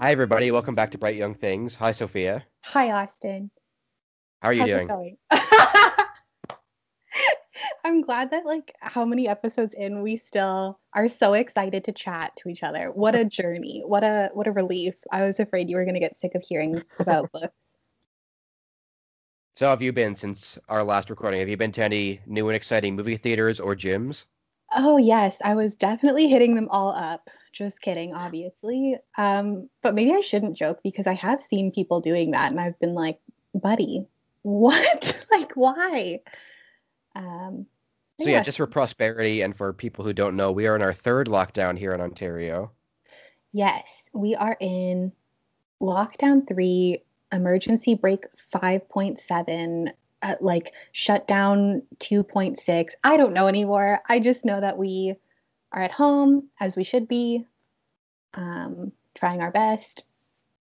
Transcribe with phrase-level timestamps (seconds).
[0.00, 0.52] Hi, everybody.
[0.52, 1.74] Welcome back to Bright Young Things.
[1.74, 2.44] Hi, Sophia.
[2.60, 3.50] Hi, Austin.
[4.40, 5.16] How are you How's doing?
[7.84, 12.30] I'm glad that like how many episodes in we still are so excited to chat
[12.36, 12.92] to each other.
[12.94, 13.82] What a journey.
[13.84, 14.94] What a what a relief.
[15.10, 17.56] I was afraid you were going to get sick of hearing about books.
[19.56, 21.40] So, have you been since our last recording?
[21.40, 24.26] Have you been to any new and exciting movie theaters or gyms?
[24.74, 27.30] Oh, yes, I was definitely hitting them all up.
[27.52, 28.96] Just kidding, obviously.
[29.16, 32.78] Um, but maybe I shouldn't joke because I have seen people doing that and I've
[32.78, 33.18] been like,
[33.54, 34.06] buddy,
[34.42, 35.24] what?
[35.30, 36.20] like why?
[37.16, 37.66] Um,
[38.20, 40.92] So, yeah, just for prosperity and for people who don't know, we are in our
[40.92, 42.72] third lockdown here in Ontario.
[43.52, 45.12] Yes, we are in
[45.80, 52.90] lockdown three, emergency brake 5.7, uh, like shutdown 2.6.
[53.04, 54.00] I don't know anymore.
[54.08, 55.14] I just know that we
[55.72, 57.44] are at home as we should be,
[58.34, 60.04] um, trying our best,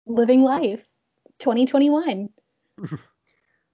[0.05, 0.89] living life.
[1.39, 2.29] 2021.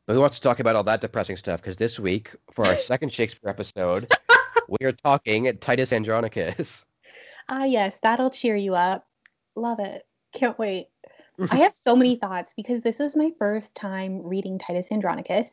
[0.07, 1.61] But who wants to talk about all that depressing stuff?
[1.61, 4.07] Because this week, for our second Shakespeare episode,
[4.69, 6.85] we are talking Titus Andronicus.
[7.50, 9.07] Ah, yes, that'll cheer you up.
[9.55, 10.05] Love it.
[10.33, 10.88] Can't wait.
[11.50, 15.47] I have so many thoughts because this was my first time reading Titus Andronicus.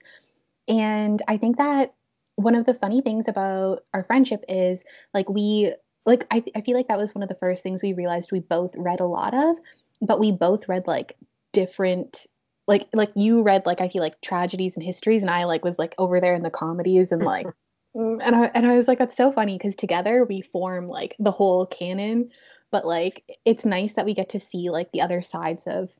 [0.68, 1.94] And I think that
[2.36, 5.74] one of the funny things about our friendship is like we,
[6.06, 8.40] like, I, I feel like that was one of the first things we realized we
[8.40, 9.56] both read a lot of,
[10.00, 11.16] but we both read like
[11.52, 12.26] different.
[12.68, 15.80] Like like you read like I feel like tragedies and histories and I like was
[15.80, 17.48] like over there in the comedies and like
[17.96, 21.16] mm, and I and I was like that's so funny because together we form like
[21.18, 22.30] the whole canon
[22.72, 25.90] but like it's nice that we get to see like the other sides of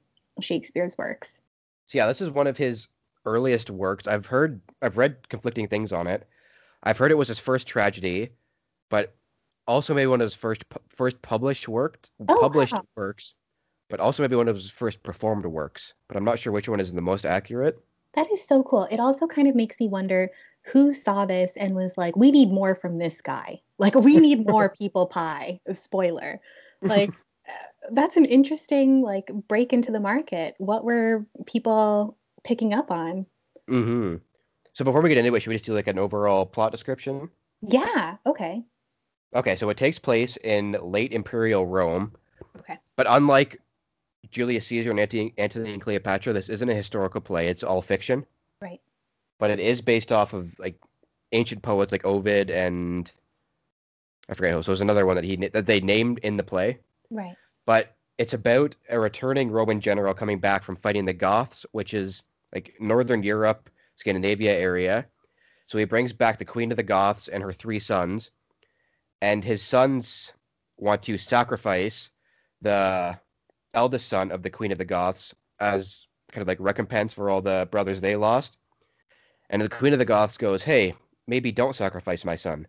[0.40, 1.40] Shakespeare's works.
[1.86, 2.88] So, yeah, this is one of his
[3.24, 4.08] earliest works.
[4.08, 6.26] I've heard, I've read conflicting things on it.
[6.82, 8.30] I've heard it was his first tragedy,
[8.88, 9.14] but
[9.68, 12.82] also maybe one of his first first published work, Oh, published wow.
[12.96, 13.34] works,
[13.88, 15.92] but also maybe one of his first performed works.
[16.08, 17.78] But I'm not sure which one is the most accurate.
[18.14, 18.88] That is so cool.
[18.90, 20.30] It also kind of makes me wonder
[20.64, 23.60] who saw this and was like, we need more from this guy.
[23.78, 25.60] Like, we need more people pie.
[25.72, 26.40] Spoiler.
[26.82, 27.10] Like,
[27.92, 30.54] that's an interesting like break into the market.
[30.58, 33.26] What were people picking up on?
[33.68, 34.16] hmm
[34.74, 37.30] So before we get into it, should we just do like an overall plot description?
[37.62, 38.16] Yeah.
[38.26, 38.64] Okay.
[39.34, 42.12] Okay, so it takes place in late Imperial Rome,
[42.58, 42.78] Okay.
[42.96, 43.58] but unlike
[44.30, 47.48] Julius Caesar and Antony, Antony and Cleopatra, this isn't a historical play.
[47.48, 48.26] It's all fiction.
[48.60, 48.80] Right.
[49.38, 50.78] but it is based off of like
[51.32, 53.10] ancient poets like Ovid and
[54.32, 54.62] I forget who.
[54.62, 56.78] So it was another one that he that they named in the play.
[57.10, 57.36] Right.
[57.66, 62.22] But it's about a returning Roman general coming back from fighting the Goths, which is
[62.54, 65.06] like northern Europe, Scandinavia area.
[65.66, 68.30] So he brings back the queen of the Goths and her three sons,
[69.20, 70.32] and his sons
[70.76, 72.10] want to sacrifice
[72.60, 73.18] the
[73.74, 77.40] eldest son of the queen of the Goths as kind of like recompense for all
[77.40, 78.56] the brothers they lost.
[79.50, 80.94] And the queen of the Goths goes, "Hey,
[81.26, 82.66] maybe don't sacrifice my son."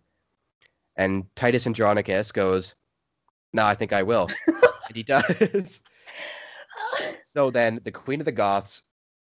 [0.95, 2.75] And Titus Andronicus goes,
[3.53, 5.81] "No, I think I will." and he does.
[7.25, 8.83] so then the queen of the Goths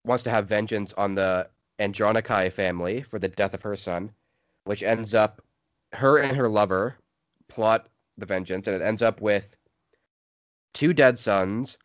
[0.06, 1.50] wants to have vengeance on the
[1.80, 4.12] Andronici family for the death of her son,
[4.64, 5.42] which ends up
[5.94, 6.98] her and her lover
[7.48, 7.88] plot
[8.18, 9.56] the vengeance, and it ends up with
[10.74, 11.78] two dead sons,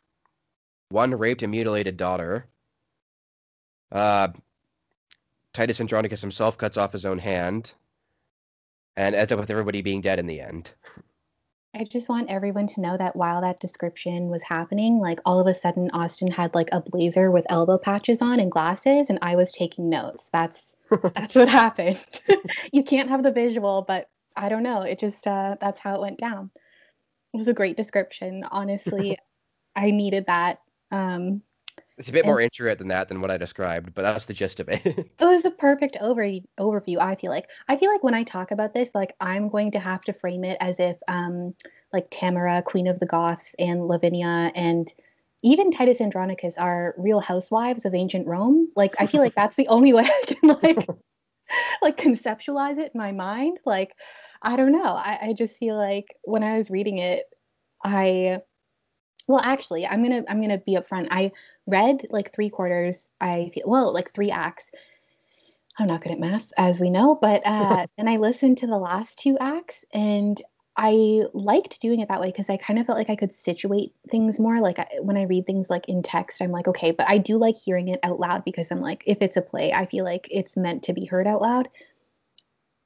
[0.90, 2.46] one raped and mutilated daughter.
[3.90, 4.28] Uh,
[5.52, 7.74] Titus Andronicus himself cuts off his own hand,
[8.96, 10.72] and ends up with everybody being dead in the end.
[11.76, 15.48] I just want everyone to know that while that description was happening, like all of
[15.48, 19.34] a sudden Austin had like a blazer with elbow patches on and glasses and I
[19.34, 20.28] was taking notes.
[20.32, 20.76] That's
[21.14, 21.98] that's what happened.
[22.72, 24.82] you can't have the visual, but I don't know.
[24.82, 26.50] It just uh that's how it went down.
[27.32, 28.44] It was a great description.
[28.52, 29.18] Honestly,
[29.76, 30.60] I needed that.
[30.92, 31.42] Um
[31.96, 34.34] It's a bit And- more intricate than that than what I described, but that's the
[34.34, 34.84] gist of it.
[34.84, 36.22] it was a perfect over
[36.58, 37.46] overview i feel like.
[37.68, 40.44] I feel like when i talk about this like i'm going to have to frame
[40.44, 41.54] it as if um
[41.92, 44.92] like tamora queen of the goths and lavinia and
[45.42, 48.68] even titus andronicus are real housewives of ancient rome.
[48.74, 50.88] Like i feel like that's the only way i can like
[51.82, 53.60] like conceptualize it in my mind.
[53.64, 53.94] Like
[54.42, 54.82] i don't know.
[54.94, 57.24] I, I just feel like when i was reading it
[57.84, 58.40] i
[59.28, 61.08] well actually i'm gonna i'm gonna be upfront.
[61.10, 61.30] I
[61.66, 64.64] read like three quarters i feel well like three acts.
[65.78, 68.78] I'm not good at math as we know but uh and i listened to the
[68.78, 70.40] last two acts and
[70.76, 73.92] i liked doing it that way because i kind of felt like i could situate
[74.10, 74.60] things more.
[74.60, 77.36] Like I, when i read things like in text i'm like okay but i do
[77.38, 80.28] like hearing it out loud because i'm like if it's a play i feel like
[80.30, 81.68] it's meant to be heard out loud.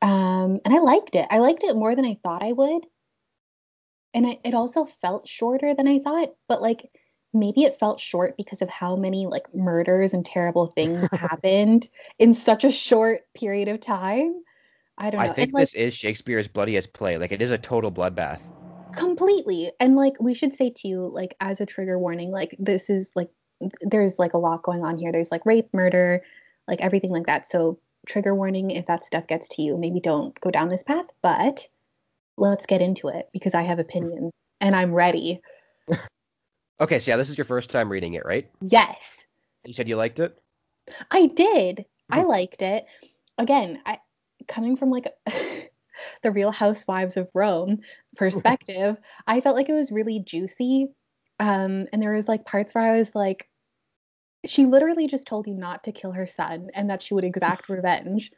[0.01, 1.27] Um and i liked it.
[1.31, 2.87] I liked it more than i thought i would.
[4.15, 6.91] And I, it also felt shorter than i thought but like
[7.33, 11.89] maybe it felt short because of how many like murders and terrible things happened
[12.19, 14.35] in such a short period of time.
[14.97, 15.31] I don't know.
[15.31, 17.19] I think and, like, this is Shakespeare's bloodiest play.
[17.19, 18.41] Like it is a total bloodbath.
[18.97, 19.71] completely.
[19.79, 23.31] And like we should say too, like as a trigger warning, like this is like
[23.81, 25.13] there's like a lot going on here.
[25.13, 26.23] There's like rape, murder,
[26.67, 27.51] like everything like that.
[27.51, 31.07] So trigger warning if that stuff gets to you, maybe don't go down this path,
[31.23, 31.67] but
[32.37, 35.41] let's get into it because I have opinions and I'm ready.
[36.81, 38.49] Okay, so yeah, this is your first time reading it, right?
[38.61, 38.99] Yes.
[39.65, 40.39] You said you liked it.
[41.11, 41.85] I did.
[42.11, 42.29] I Mhm.
[42.29, 42.87] liked it.
[43.37, 44.01] Again, I
[44.47, 45.13] coming from like
[46.23, 47.81] the Real Housewives of Rome
[48.17, 48.97] perspective,
[49.27, 50.89] I felt like it was really juicy.
[51.41, 53.49] Um, and there was like parts where I was like,
[54.47, 57.69] she literally just told you not to kill her son and that she would exact
[57.69, 58.31] revenge.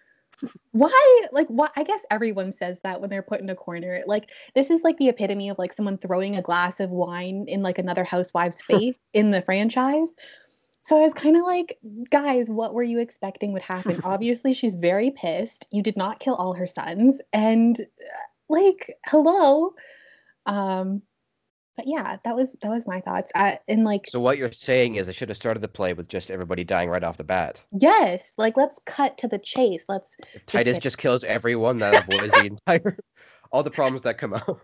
[0.73, 1.23] Why?
[1.33, 1.73] Like, what?
[1.77, 4.03] I guess everyone says that when they're put in a corner.
[4.07, 7.63] Like, this is like the epitome of like someone throwing a glass of wine in
[7.63, 10.09] like another housewife's face in the franchise.
[10.85, 11.79] So I was kind of like,
[12.11, 14.01] guys, what were you expecting would happen?
[14.05, 15.67] Obviously, she's very pissed.
[15.71, 17.21] You did not kill all her sons.
[17.33, 17.85] And uh,
[18.49, 19.75] like, hello.
[20.47, 21.03] Um,
[21.81, 23.31] but yeah, that was that was my thoughts.
[23.35, 26.09] I, and like, So what you're saying is I should have started the play with
[26.09, 27.65] just everybody dying right off the bat.
[27.73, 29.85] yes, like let's cut to the chase.
[29.89, 30.83] Let's If Titus it.
[30.83, 32.99] just kills everyone, that avoids the entire
[33.53, 34.61] all the problems that come out.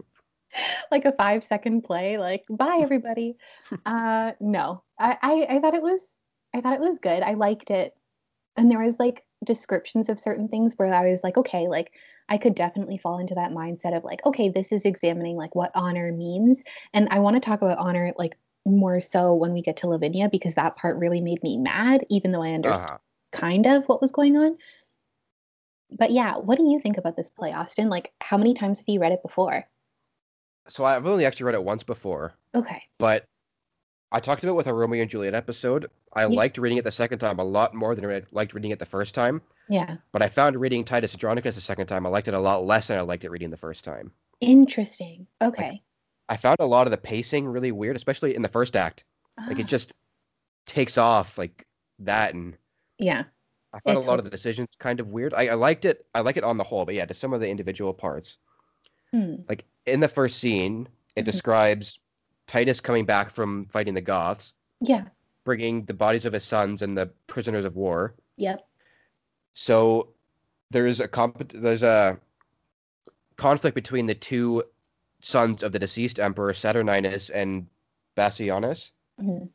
[0.90, 3.36] like a five second play like bye everybody
[3.84, 6.00] uh no I, I i thought it was
[6.54, 7.94] i thought it was good i liked it
[8.56, 11.92] and there was like descriptions of certain things where i was like okay like
[12.28, 15.70] i could definitely fall into that mindset of like okay this is examining like what
[15.74, 16.62] honor means.
[16.94, 20.28] And i want to talk about honor like more so when we get to lavinia
[20.28, 22.98] because that part really made me mad even though i understood Uh-huh.
[23.30, 24.56] kind of what was going on.
[25.90, 27.88] But yeah what do you think about this play austin?
[27.88, 29.68] Like how many times have you read it before?
[30.68, 32.82] So I've only actually read it once before, okay.
[32.98, 33.24] But
[34.12, 35.90] I talked about it with a Romeo and Juliet episode.
[36.12, 36.28] I Yeah.
[36.28, 38.86] liked reading it the second time a lot more than I liked reading it the
[38.86, 39.42] first time.
[39.68, 42.64] yeah But I found reading Titus Andronicus the second time, I liked it a lot
[42.64, 44.12] less than I liked it reading the first time.
[44.40, 45.26] Interesting.
[45.42, 45.82] Okay.
[46.28, 49.04] I found a lot of the pacing really weird, especially in the first act.
[49.48, 49.92] Like it Ah, just
[50.66, 51.66] takes off like
[51.98, 52.56] that, and
[52.98, 53.24] yeah.
[53.72, 55.34] I found It a lot of the decisions kind of weird.
[55.34, 56.06] I, I liked it.
[56.14, 58.38] I like it on the whole, but yeah, to some of the individual parts.
[59.12, 59.36] Hmm.
[59.48, 61.26] Like in the first scene, it Mhm.
[61.26, 61.98] describes
[62.46, 65.04] Titus coming back from fighting the Goths, Yeah.
[65.44, 68.14] bringing the bodies of his sons and the prisoners of war.
[68.36, 68.66] Yep.
[69.54, 70.08] So
[70.70, 72.18] there's a comp- there's a
[73.36, 74.62] conflict between the two
[75.22, 77.66] sons of the deceased emperor Saturninus and
[78.16, 79.48] Bassianus, Mhm.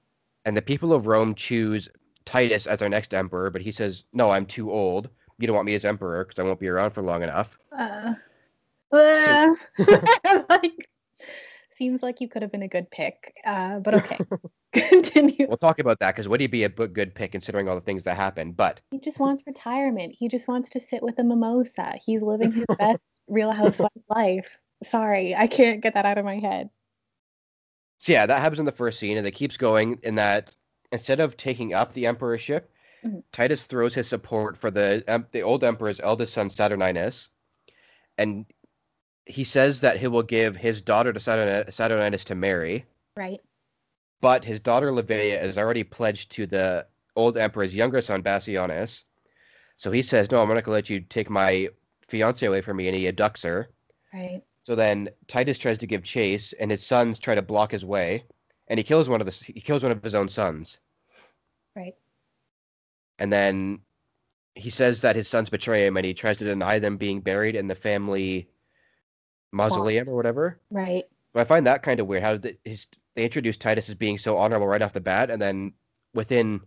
[0.46, 1.90] and the people of Rome choose
[2.26, 5.10] Titus as their next emperor, but he says, "No, I'm too old.
[5.38, 8.14] You don't want me as emperor because I won't be around for long enough." Uh,
[8.92, 9.56] uh,
[10.50, 10.90] like,
[11.82, 13.34] seems like you could have been a good pick.
[13.44, 14.18] Uh, but okay.
[14.74, 15.48] Continue.
[15.48, 18.04] We'll talk about that because would he be a good pick considering all the things
[18.04, 18.56] that happened?
[18.56, 20.14] But He just wants retirement.
[20.18, 21.96] He just wants to sit with a mimosa.
[22.06, 24.58] He's living his best Real Housewife life.
[24.84, 26.70] Sorry, I can't get that out of my head.
[27.98, 30.56] so yeah, that happens in the first scene, and it keeps going in that
[30.92, 32.72] instead of taking up the emperorship,
[33.04, 33.24] Mhm.
[33.32, 37.28] Titus throws his support for the em- the old emperor's eldest son Saturninus,
[38.18, 38.46] and
[39.26, 42.86] he says that he will give his daughter to Saturninus to marry,
[43.16, 43.42] Right.
[44.20, 49.04] but his daughter Lavinia is already pledged to the old emperor's younger son Bassianus.
[49.78, 51.70] So he says, "No, I'm not going to let you take my
[52.08, 53.70] fiance away from me," and he abducts her.
[54.14, 54.44] Right.
[54.64, 58.26] So then Titus tries to give chase, and his sons try to block his way,
[58.68, 60.80] and he kills one of the he kills one of his own sons.
[61.76, 61.96] Right.
[63.18, 63.82] And then
[64.56, 67.56] he says that his sons betray him, and he tries to deny them being buried
[67.56, 68.48] in the family
[69.52, 70.60] mausoleum or whatever.
[70.70, 71.06] Right.
[71.34, 72.24] But I find that kind of weird.
[72.24, 75.74] How his they introduce Titus as being so honorable right off the bat, and then
[76.14, 76.62] within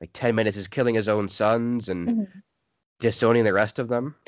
[0.00, 2.42] like ten minutes is killing his own sons and Mhm.
[3.00, 4.14] disowning the rest of them.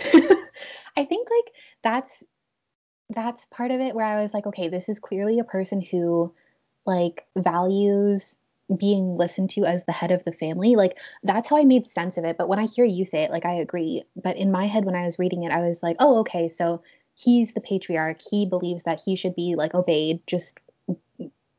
[0.97, 2.23] I think like that's
[3.11, 6.35] that's part of it where I was like, okay, this is clearly a person who
[6.85, 8.37] like values
[8.77, 10.75] being listened to as the head of the family.
[10.75, 12.37] Like that's how I made sense of it.
[12.37, 14.03] But when I hear you say it, like I agree.
[14.17, 16.83] But in my head when I was reading it, I was like, oh, okay, so
[17.17, 18.21] he's the patriarch.
[18.31, 20.59] He believes that he should be like obeyed just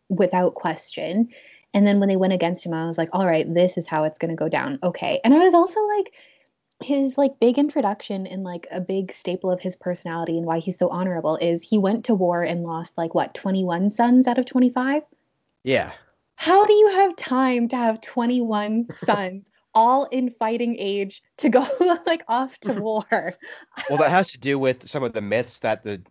[0.08, 1.28] without question.
[1.74, 4.06] And then when they went against him, I was like, all right, this is how
[4.06, 4.80] it's going to go down.
[4.84, 5.20] Okay.
[5.24, 6.14] And I was also like,
[6.84, 10.78] his like big introduction and like a big staple of his personality and why he's
[10.78, 14.46] so honorable is he went to war and lost like what 21 sons out of
[14.46, 15.02] 25
[15.64, 15.92] Yeah,
[16.36, 21.65] how do you have time to have 21 sons all in fighting age to go
[22.07, 23.36] like off to war
[23.89, 26.01] well, that has to do with some of the myths that the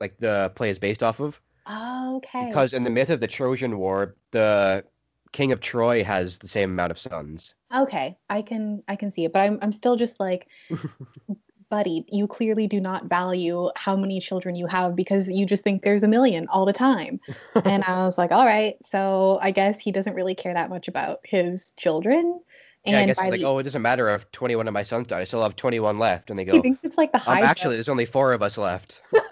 [0.00, 1.40] like the play is based off of.
[1.70, 4.84] okay Because in the myth of the Trojan War, the
[5.32, 7.54] king of Troy has the same amount of sons.
[7.74, 10.48] Okay, I can I can see it, but I'm I'm still just like,
[11.70, 15.82] buddy, you clearly do not value how many children you have because you just think
[15.82, 17.20] there's a million all the time.
[17.64, 20.88] and I was like, all right, so I guess he doesn't really care that much
[20.88, 22.40] about his children.
[22.84, 25.06] Yeah, I guess it's like, the- oh, it doesn't matter if 21 of my sons
[25.06, 25.20] died.
[25.20, 26.30] I still have 21 left.
[26.30, 27.40] And they go, he thinks it's like the um, high.
[27.40, 29.02] actually, there's only four of us left.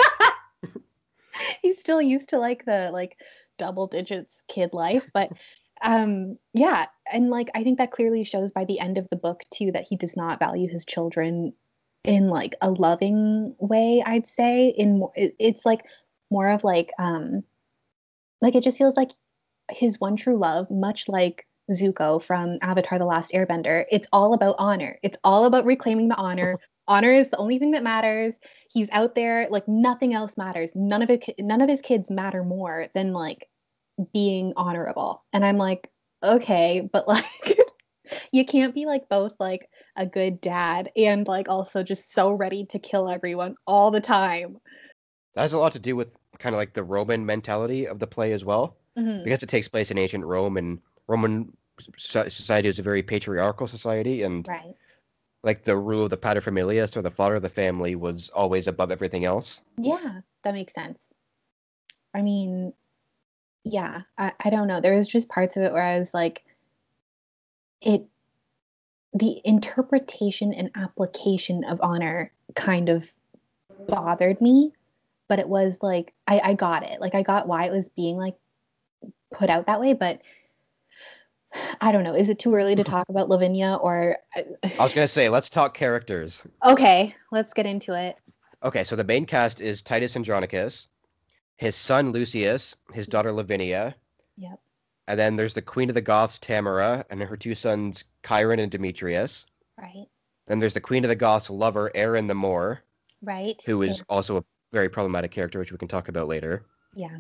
[1.62, 3.16] he's still used to like the like
[3.59, 5.30] double digits kid life but
[5.83, 9.42] um yeah and like i think that clearly shows by the end of the book
[9.52, 11.52] too that he does not value his children
[12.04, 15.80] in like a loving way i'd say in it's like
[16.30, 17.42] more of like um
[18.40, 19.11] like it just feels like
[19.71, 23.85] his one true love much like zuko from avatar the last airbender.
[23.91, 24.99] It's all about honor.
[25.03, 26.55] It's all about reclaiming the honor.
[26.89, 28.35] Honor is the only thing that matters.
[28.71, 30.71] He's out there like nothing else matters.
[30.75, 33.49] None of it none of his kids matter more than like
[34.12, 35.25] being honorable.
[35.33, 35.91] And i'm like
[36.23, 37.25] okay but like
[38.33, 42.65] you can't be like both like a good dad and like also just so ready
[42.67, 44.57] to kill everyone all the time.
[45.35, 48.07] That has a lot to do with kind of like the Roman mentality of the
[48.07, 49.25] play as well, Mhm.
[49.25, 51.53] because it takes place in ancient Rome, and Roman
[51.97, 54.75] society is a very patriarchal society, and right.
[55.43, 58.91] like the rule of the paterfamilias, or the father of the family, was always above
[58.91, 59.61] everything else.
[59.79, 61.03] yeah that makes sense.
[62.15, 62.73] I mean
[63.65, 64.81] yeah I, I don't know.
[64.81, 66.43] There was just parts of it where i was like
[67.81, 68.07] it
[69.13, 73.11] the interpretation and application of honor kind of
[73.89, 74.73] bothered me
[75.29, 77.01] but it was like I, I got it.
[77.01, 78.37] Like i got why it was being like
[79.33, 80.21] put out that way but
[81.80, 84.45] i don't know is it too early to talk about lavinia or I
[84.83, 86.42] was gonna say, let's talk characters.
[86.64, 88.16] okay let's get into it
[88.62, 90.88] Okay, so the main cast is Titus Andronicus,
[91.57, 93.95] his son Lucius, his daughter Lavinia,
[94.37, 94.61] yep
[95.09, 98.71] and then there's the Queen of the Goths, Tamora, and her two sons, Chiron and
[98.71, 99.47] Demetrius.
[99.78, 100.07] right
[100.47, 102.83] Then there's the Queen of the Goths lover, Aaron the Moor,
[103.23, 104.04] right who is Yeah.
[104.11, 106.66] also a very problematic character, which we can talk about later.
[106.95, 107.19] yeah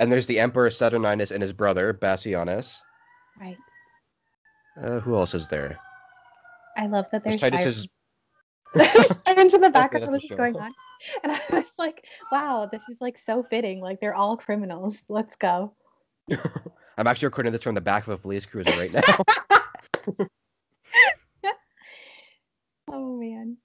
[0.00, 2.78] And there's the Emperor Saturninus and his brother, Bassianus.
[3.38, 3.58] right
[4.82, 5.78] Uh, who else is there?
[6.76, 7.88] i love that There's there's Titus's.
[8.74, 10.12] There's sirens in the Okay, background.
[10.12, 10.72] that's What going on?
[11.24, 13.80] And I was like, wow, this is like so fitting.
[13.80, 15.02] Like they're all criminals.
[15.08, 15.72] Let's go.
[16.98, 19.02] I'm actually recording this from the back of a police cruiser right now.
[22.92, 23.56] Oh man.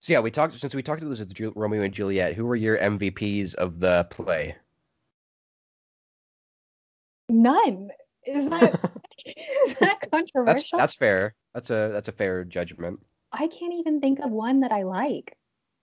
[0.00, 2.34] so yeah, we talked since we talked about this with Ju- Romeo and Juliet.
[2.34, 4.56] Who were your MVPs of the play?
[7.28, 7.90] None.
[8.24, 8.74] Is that
[9.26, 10.78] is that That's controversial?
[10.78, 11.34] that's fair.
[11.54, 13.00] That's a that's a fair judgment.
[13.32, 15.36] I can't even think of one that I like.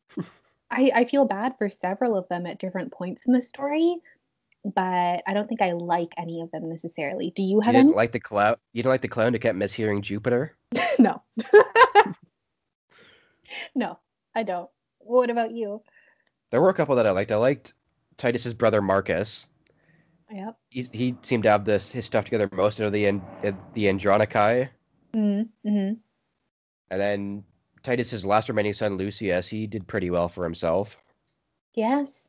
[0.71, 3.97] I I feel bad for several of them at different points in the story,
[4.63, 7.31] but I don't think I like any of them necessarily.
[7.31, 7.93] Do you You didn't any?
[7.93, 8.55] like the clown.
[8.73, 10.55] You didn't like the clown who kept mishearing Jupiter.
[10.99, 11.21] no.
[13.75, 13.99] no,
[14.33, 14.69] I don't.
[14.99, 15.81] What about you?
[16.51, 17.31] There were a couple that I liked.
[17.31, 17.73] I liked
[18.17, 19.47] Titus's brother Marcus.
[20.31, 20.57] Yep.
[20.69, 23.05] He, he seemed to have this his stuff together most of the
[23.73, 24.69] the Andronici,
[25.13, 25.69] Mm-hmm.
[25.69, 25.99] and
[26.89, 27.43] then
[27.83, 29.47] Titus's last remaining son Lucius.
[29.47, 30.97] He did pretty well for himself.
[31.73, 32.27] Yes.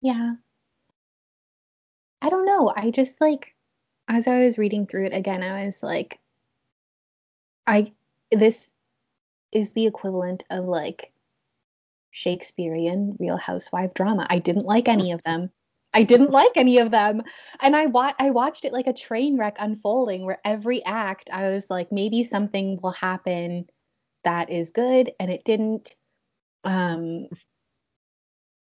[0.00, 0.34] Yeah.
[2.22, 2.72] I don't know.
[2.74, 3.54] I just like
[4.08, 6.18] as I was reading through it again, I was like
[7.66, 7.92] I
[8.30, 8.70] this
[9.52, 11.12] is the equivalent of like
[12.10, 14.26] Shakespearean real housewife drama.
[14.30, 15.50] I didn't like any of them.
[15.94, 17.22] I didn't like any of them.
[17.60, 21.48] And I wa- I watched it like a train wreck unfolding where every act I
[21.50, 23.66] was like maybe something will happen
[24.24, 25.94] that is good and it didn't.
[26.64, 27.28] Um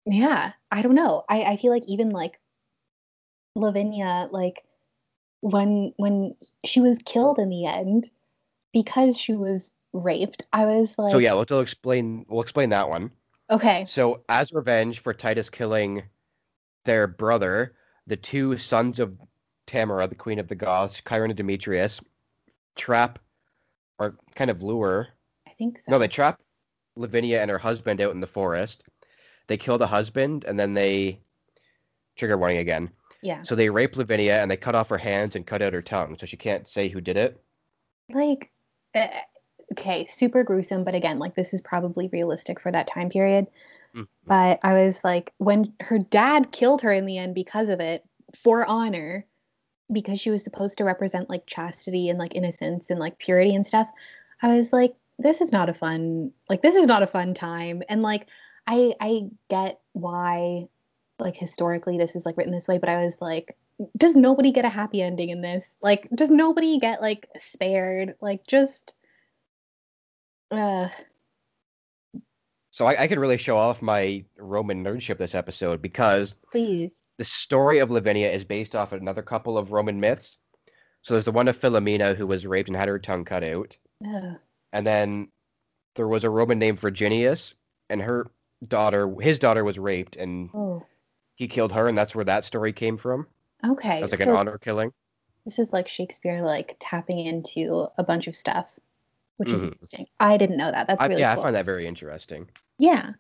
[0.05, 1.25] yeah, I don't know.
[1.29, 2.39] I, I feel like even like
[3.55, 4.65] Lavinia, like
[5.41, 6.35] when when
[6.65, 8.11] she was killed in the end
[8.73, 12.27] because she was raped, I was like, so yeah, we'll, we'll explain.
[12.29, 13.11] We'll explain that one.
[13.51, 16.03] okay, So as revenge for Titus killing
[16.85, 17.75] their brother,
[18.07, 19.17] the two sons of
[19.67, 22.01] Tamora, the queen of the Goths, Chiron and Demetrius,
[22.77, 23.19] trap
[23.99, 25.09] or kind of lure.
[25.47, 25.83] I think so.
[25.89, 26.41] No, they trap
[26.97, 28.83] Lavinia and her husband out in the forest.
[29.47, 31.21] They kill the husband and then they
[32.17, 32.91] trigger warning again.
[33.23, 35.83] yeah, So they rape Lavinia and they cut off her hands and cut out her
[35.83, 37.41] tongue, so she can't say who did it.
[38.13, 38.51] like
[38.95, 39.07] uh,
[39.73, 43.47] okay, super gruesome, but again, like this is probably realistic for that time period.
[43.95, 44.09] Mhm.
[44.27, 48.05] But I was like, when her dad killed her in the end because of it,
[48.35, 49.27] for honor,
[49.93, 53.67] because she was supposed to represent like chastity and like innocence and like purity and
[53.67, 53.89] stuff,
[54.43, 57.83] I was like, this is not a fun like this is not a fun time.
[57.89, 58.27] And like
[58.67, 60.69] I I get why
[61.19, 63.57] like historically this is like written this way, but I was like,
[63.97, 65.67] does nobody get a happy ending in this?
[65.83, 68.17] Like, does nobody get like spared?
[68.21, 68.95] Like, just
[70.51, 70.89] uh
[72.73, 76.91] So I, I could really show off my Roman nerdship this episode because please.
[77.19, 80.39] the story of Lavinia is based off another couple of Roman myths.
[81.03, 83.77] So there's the one of Philomela who was raped and had her tongue cut out,
[84.07, 84.37] Ugh.
[84.73, 85.29] and then
[85.97, 87.55] there was a Roman named Virginius,
[87.91, 88.31] and her
[88.67, 90.83] daughter, his daughter, was raped, and Oh,
[91.35, 93.27] he killed her, and that's where that story came from.
[93.67, 94.01] okay.
[94.01, 94.93] That's like so an honor killing.
[95.45, 98.79] this is like Shakespeare like tapping into a bunch of stuff,
[99.37, 99.73] which is Mhm.
[99.73, 100.07] interesting.
[100.21, 100.87] I didn't know that.
[100.87, 101.43] That's I, really yeah, cool.
[101.43, 102.49] I find that very interesting.
[102.79, 103.13] Yeah.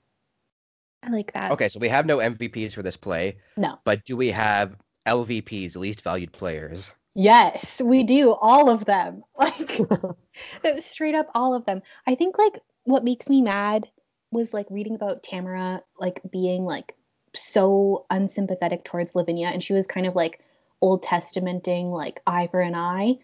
[1.02, 1.50] I like that.
[1.52, 3.76] Okay, so we have no MVPs for this play, No.
[3.84, 4.76] but do we have
[5.06, 6.92] LVPs, least valued players?
[7.14, 8.32] Yes, we do.
[8.40, 9.22] All of them.
[9.36, 9.78] Like
[10.80, 11.82] straight up all of them.
[12.06, 13.88] I think like what makes me mad
[14.30, 16.94] was like reading about Tamora like being like
[17.34, 20.40] so unsympathetic towards Lavinia and she was kind of like
[20.80, 23.18] Old Testamenting like eye for an eye.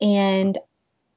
[0.00, 0.58] And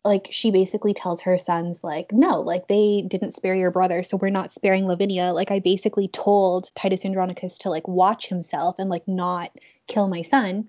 [0.06, 4.18] like she basically tells her sons like no like they didn't spare your brother so
[4.18, 5.32] we're not sparing lavinia.
[5.34, 9.52] Like i basically told titus andronicus to like watch himself and like not
[9.88, 10.68] kill my son.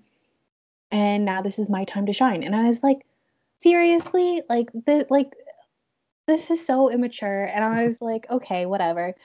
[0.91, 2.43] And now this is my time to shine.
[2.43, 3.05] And i was like
[3.59, 4.41] seriously?
[4.49, 5.33] Like the like
[6.27, 7.45] this is so immature.
[7.45, 9.15] And i was like okay whatever.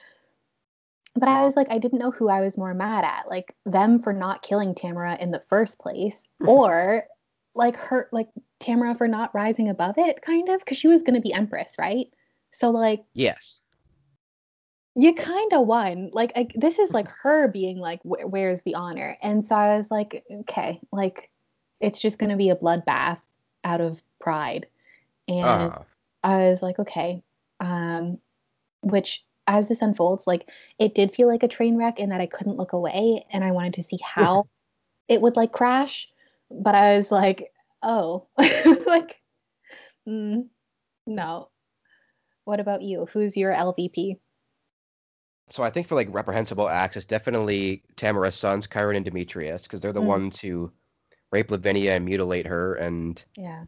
[1.15, 3.99] But i was like i didn't know who i was more mad at like them
[3.99, 7.05] for not killing tamora in the first place or
[7.55, 8.29] like hurt like
[8.61, 11.75] tamora for not rising above it kind of because she was going to be empress
[11.79, 12.09] right
[12.53, 13.63] so like Yes.
[14.95, 16.11] you kind of won.
[16.13, 19.77] Like I, this is like her being like, "Wh- "Where's the honor?" And so I
[19.77, 21.31] was like, "Okay, like
[21.81, 23.21] it's just gonna be a bloodbath
[23.65, 24.67] out of pride."
[25.29, 25.85] And Uh,
[26.25, 27.23] I was like, "Okay,"
[27.61, 28.19] um,
[28.83, 32.27] which as this unfolds, like it did feel like a train wreck in that I
[32.27, 34.47] couldn't look away, and I wanted to see how
[35.09, 36.09] it would like crash,
[36.51, 38.27] but I was like, "Oh,
[38.87, 39.21] like,
[40.09, 40.49] mm,
[41.07, 41.49] no."
[42.45, 43.07] What about you?
[43.13, 44.19] Who's your LVP?
[45.53, 49.81] so I think for like reprehensible acts, it's definitely Tamora's sons, Chiron and Demetrius, because
[49.81, 50.07] they're the Mm.
[50.07, 50.73] ones who
[51.33, 53.65] rape Lavinia and mutilate her, and Yeah.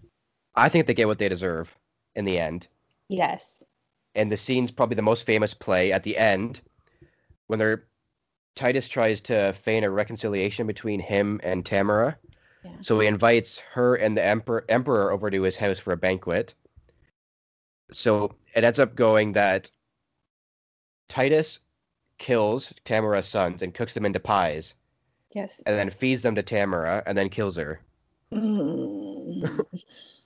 [0.55, 1.77] I think they get what they deserve
[2.14, 2.68] in the end.
[3.09, 3.64] Yes.
[4.14, 6.61] And the scene's probably the most famous play at the end
[7.49, 7.88] when they're
[8.55, 12.16] Titus tries to feign a reconciliation between him and Tamora.
[12.64, 12.70] Yeah.
[12.81, 16.55] So he invites her and the emperor emperor over to his house for a banquet.
[17.92, 19.70] So it ends up going that
[21.09, 21.59] Titus
[22.18, 24.75] kills Tamora's sons and cooks them into pies,
[25.33, 25.61] Yes.
[25.66, 27.81] and then feeds them to Tamora, and then kills her.
[28.33, 29.64] Mm.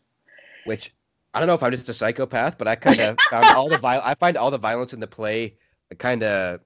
[0.65, 0.95] Which
[1.33, 3.79] I don't know if I'm just a psychopath, but I kind of found all the
[3.79, 5.57] viol- I find all the violence in the play
[5.99, 6.61] kind of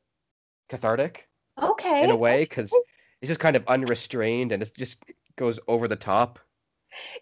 [0.68, 1.28] cathartic
[1.62, 2.04] okay.
[2.04, 2.72] in a way because
[3.20, 5.02] it's just kind of unrestrained and it's just
[5.40, 6.38] goes over the top.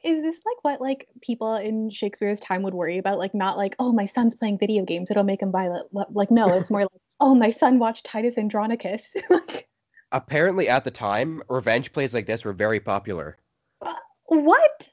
[0.03, 3.19] Is this like what like people in Shakespeare's time would worry about?
[3.19, 5.87] Like not like, oh, my son's playing video games, it'll make him violent.
[5.93, 9.15] Like no, it's more like, oh, my son watched Titus Andronicus.
[9.31, 9.69] like
[10.11, 13.39] Apparently, at the time, revenge plays like this were very popular.
[14.27, 14.89] what?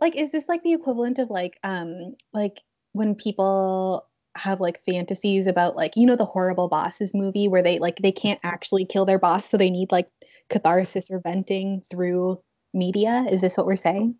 [0.00, 2.60] Like is this like the equivalent of like um like
[2.92, 7.78] when people have like fantasies about like you know the horrible bosses movie where they
[7.78, 10.08] like they can't actually kill their boss so they need like
[10.50, 12.38] catharsis or venting through
[12.76, 14.14] media is this what we're saying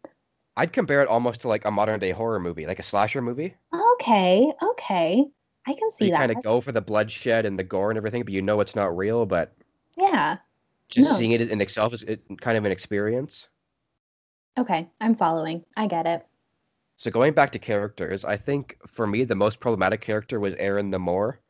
[0.59, 3.55] I'd compare it almost to like a modern day horror movie, like a slasher movie.
[3.95, 5.25] okay okay
[5.67, 7.97] i can see you that kind of go for the bloodshed and the gore and
[7.99, 9.27] everything, but you know it's not real.
[9.27, 9.53] But
[9.97, 10.39] yeah
[10.89, 11.17] just No.
[11.17, 12.05] seeing it in itself is
[12.41, 13.49] kind of an experience.
[14.59, 16.25] okay i'm following i get it
[16.97, 20.91] So going back to characters, I think for me the most problematic character was Aaron
[20.91, 21.41] the Moor,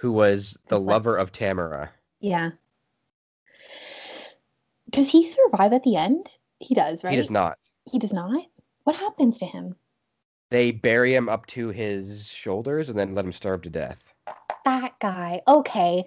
[0.00, 1.90] who was the That's like- lover of Tamora.
[2.20, 2.50] yeah
[4.90, 7.58] does he survive at the end he does right He does not.
[7.90, 8.44] he does not
[8.84, 9.74] what happens to him
[10.50, 14.12] They bury him up to his shoulders and then let him starve to death.
[14.64, 16.04] that guy okay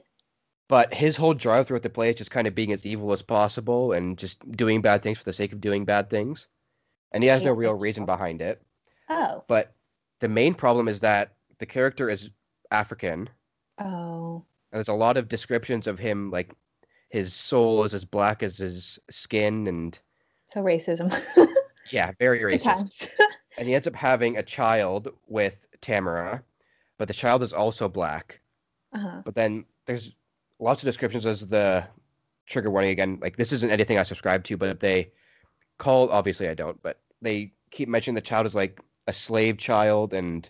[0.70, 3.22] But his whole drive throughout the play is just kind of being as evil as
[3.22, 6.48] possible and just doing bad things for the sake of doing bad things.
[7.14, 8.62] And he has no real reason behind it.
[9.10, 9.74] oh But
[10.20, 12.30] the main problem is that the character is
[12.72, 13.30] African.
[13.80, 16.52] oh And there's a lot of descriptions of him, like
[17.10, 20.00] his soul is as black as his skin, and
[20.46, 21.14] so racism
[21.92, 23.08] yeah, very racist.
[23.60, 26.44] And he ends up having a child with Tamora,
[27.00, 28.40] but the child is also black.
[28.94, 29.24] uh-huh.
[29.26, 30.12] But then there's
[30.60, 31.84] lots of descriptions as the
[32.46, 33.18] trigger warning again.
[33.20, 35.12] Like this isn't anything I subscribe to, but they
[35.80, 40.14] call obviously I don't, but they keep mentioning the child is like a slave child,
[40.14, 40.48] and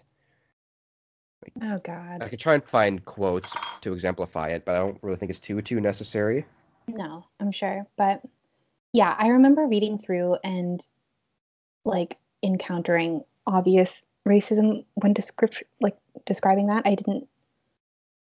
[1.61, 5.17] oh god I could try and find quotes to exemplify it, but I don't really
[5.17, 6.45] think it's too too necessary.
[6.87, 7.85] No, I'm sure.
[7.97, 8.21] But
[8.93, 10.81] yeah, I remember reading through and
[11.85, 15.95] like encountering obvious racism when descript like
[16.25, 16.85] describing that.
[16.85, 17.27] I didn't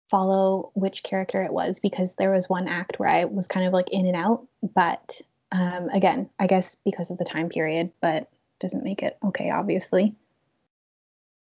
[0.09, 3.73] follow which character it was because there was one act where I was kind of
[3.73, 4.45] like in and out,
[4.75, 5.19] but
[5.51, 10.15] um, again, I guess because of the time period, but doesn't make it okay, obviously.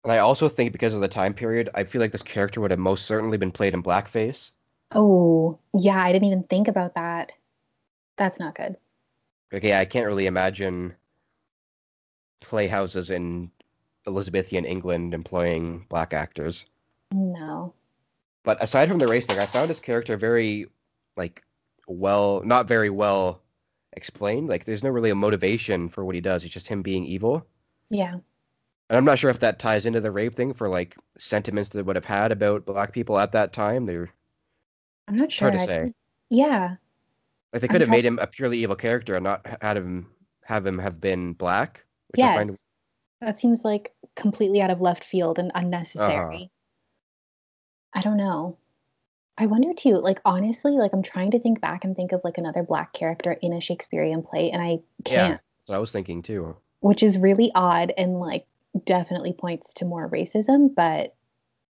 [0.04, 2.72] And I also think because of the time period, I feel like this character would
[2.72, 4.52] have most certainly been played in blackface.
[4.92, 7.34] Oh, yeah, I didn't even think about that.
[8.18, 8.78] That's not good.
[9.54, 10.96] Okay, I can't really imagine
[12.40, 13.52] playhouses in
[14.08, 16.66] Elizabethan England employing black actors.
[17.12, 17.74] No.
[18.44, 20.68] But aside from the race thing, I found his character very,
[21.18, 21.44] like,
[21.88, 23.42] well, not very well
[23.94, 24.48] explained.
[24.48, 26.44] Like, there's no really a motivation for what he does.
[26.44, 27.46] It's just him being evil.
[27.90, 28.20] Yeah.
[28.90, 31.86] And I'm not sure if that ties into the rape thing for like sentiments that
[31.86, 33.86] would have had about black people at that time.
[33.86, 34.10] They're
[35.08, 35.50] I'm not sure.
[35.50, 35.84] hard to I say.
[35.84, 35.96] think-
[36.32, 36.76] yeah.
[37.54, 39.78] Like they I'm could have try- made him a purely evil character and not had
[39.78, 40.08] him
[40.44, 41.86] have him have been black.
[42.10, 42.36] Which I Yes.
[42.48, 42.58] find
[43.22, 46.36] That seems like completely out of left field and unnecessary.
[46.36, 46.46] Uh-huh.
[47.94, 48.58] I don't know.
[49.38, 52.38] I wonder too, like honestly, like I'm trying to think back and think of like
[52.38, 56.56] another black character in a Shakespearean play and I can't, what I was thinking too.
[56.82, 58.46] which is really odd and like
[58.86, 61.16] definitely points to more racism, but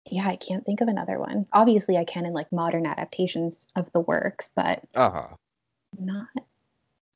[0.06, 1.48] yeah, I can't think of another one.
[1.54, 5.38] Obviously I can in like modern adaptations of the works, but Uh huh.
[5.98, 6.28] not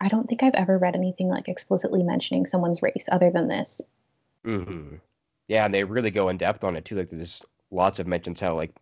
[0.01, 3.81] I don't think I've ever read anything like explicitly mentioning someone's race other than this.
[4.43, 4.95] hmm
[5.47, 6.95] Yeah, and they really go in depth on it too.
[6.95, 8.75] Like there's lots of mentions how like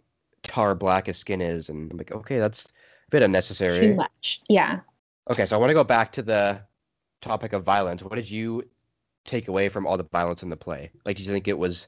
[0.44, 3.88] tar black his skin is, and I'm like, okay, that's a bit unnecessary.
[3.88, 4.42] Too much.
[4.50, 4.82] Yeah.
[5.30, 6.62] Okay, so I want to go back to the
[7.22, 8.04] topic of violence.
[8.04, 8.64] What did you
[9.28, 10.92] take away from all the violence in the play?
[11.06, 11.88] Like, did you think it was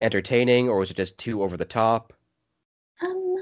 [0.00, 2.12] entertaining, or was it just too over the top?
[3.00, 3.36] Um,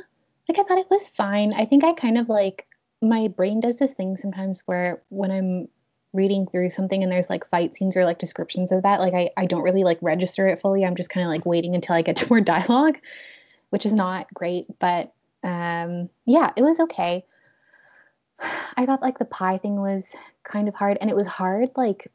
[0.49, 1.53] like I thought it was fine.
[1.53, 2.67] I think I kind of like
[3.03, 5.69] my brain does this thing sometimes where when I'm
[6.13, 9.31] reading through something and there's like fight scenes or like descriptions of that, like I,
[9.37, 10.85] I don't really like register it fully.
[10.85, 12.99] I'm just kind of like waiting until I get to more dialogue,
[13.71, 14.67] which is not great.
[14.79, 15.13] But
[15.43, 17.25] um yeah, it was okay.
[18.77, 20.05] I thought like the pie thing was
[20.45, 22.11] kind of hard and it was hard like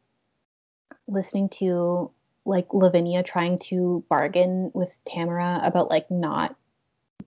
[1.08, 2.12] listening to
[2.46, 6.56] like Lavinia trying to bargain with Tamora about like not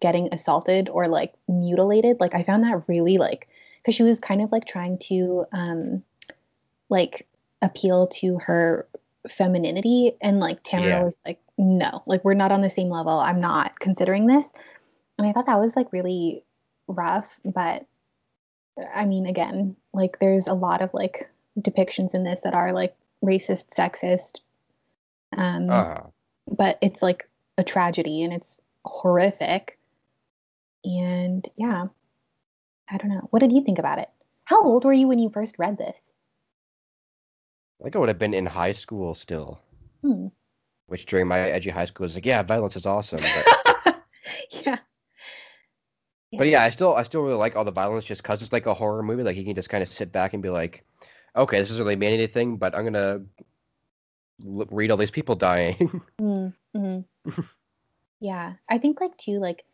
[0.00, 3.48] getting assaulted or like mutilated like i found that really like
[3.80, 6.02] because she was kind of like trying to um
[6.90, 7.26] like
[7.62, 8.86] appeal to her
[9.28, 11.02] femininity and like tamora Yeah.
[11.04, 14.46] was like no like we're not on the same level i'm not considering this
[15.18, 16.44] and i thought that was like really
[16.88, 17.86] rough but
[18.94, 22.94] i mean again like there's a lot of like depictions in this that are like
[23.24, 24.40] racist sexist
[25.36, 26.00] um Uh,
[26.46, 29.78] but it's like a tragedy and it's horrific.
[30.84, 31.86] And yeah,
[32.90, 33.26] I don't know.
[33.30, 34.10] What did you think about it?
[34.44, 35.96] How old were you when you first read this?
[37.80, 39.58] I think I would have been in high school still,
[40.02, 40.26] Hmm.
[40.86, 43.20] which during my edgy high school was like, yeah, violence is awesome.
[43.20, 43.96] But,
[44.50, 44.78] yeah.
[46.36, 48.66] but yeah, I still, I still really like all the violence just because it's like
[48.66, 49.22] a horror movie.
[49.22, 50.84] Like you can just kind of sit back and be like,
[51.36, 53.20] okay, this doesn't really mean anything, but I'm gonna
[54.44, 56.00] l- read all these people dying.
[56.20, 57.04] Mm, mhm.
[58.20, 58.54] yeah.
[58.68, 59.64] I think like too like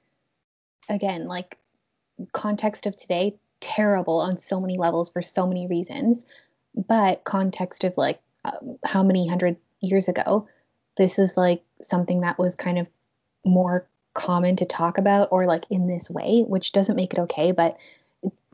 [0.89, 1.59] again like
[2.33, 6.25] context of today terrible on so many levels for so many reasons,
[6.89, 10.49] but context of like um, how many hundred years ago
[10.97, 12.89] this was like something that was kind of
[13.45, 17.53] more common to talk about or like in this way, which doesn't make it okay,
[17.53, 17.77] but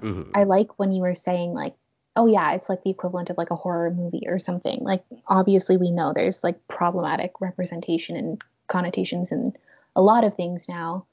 [0.01, 0.31] Mhm.
[0.35, 1.75] I like when you were saying like,
[2.17, 4.79] oh yeah, it's like the equivalent of like a horror movie or something.
[4.83, 9.57] Like obviously we know there's like problematic representation and connotations and
[9.95, 11.07] a lot of things now.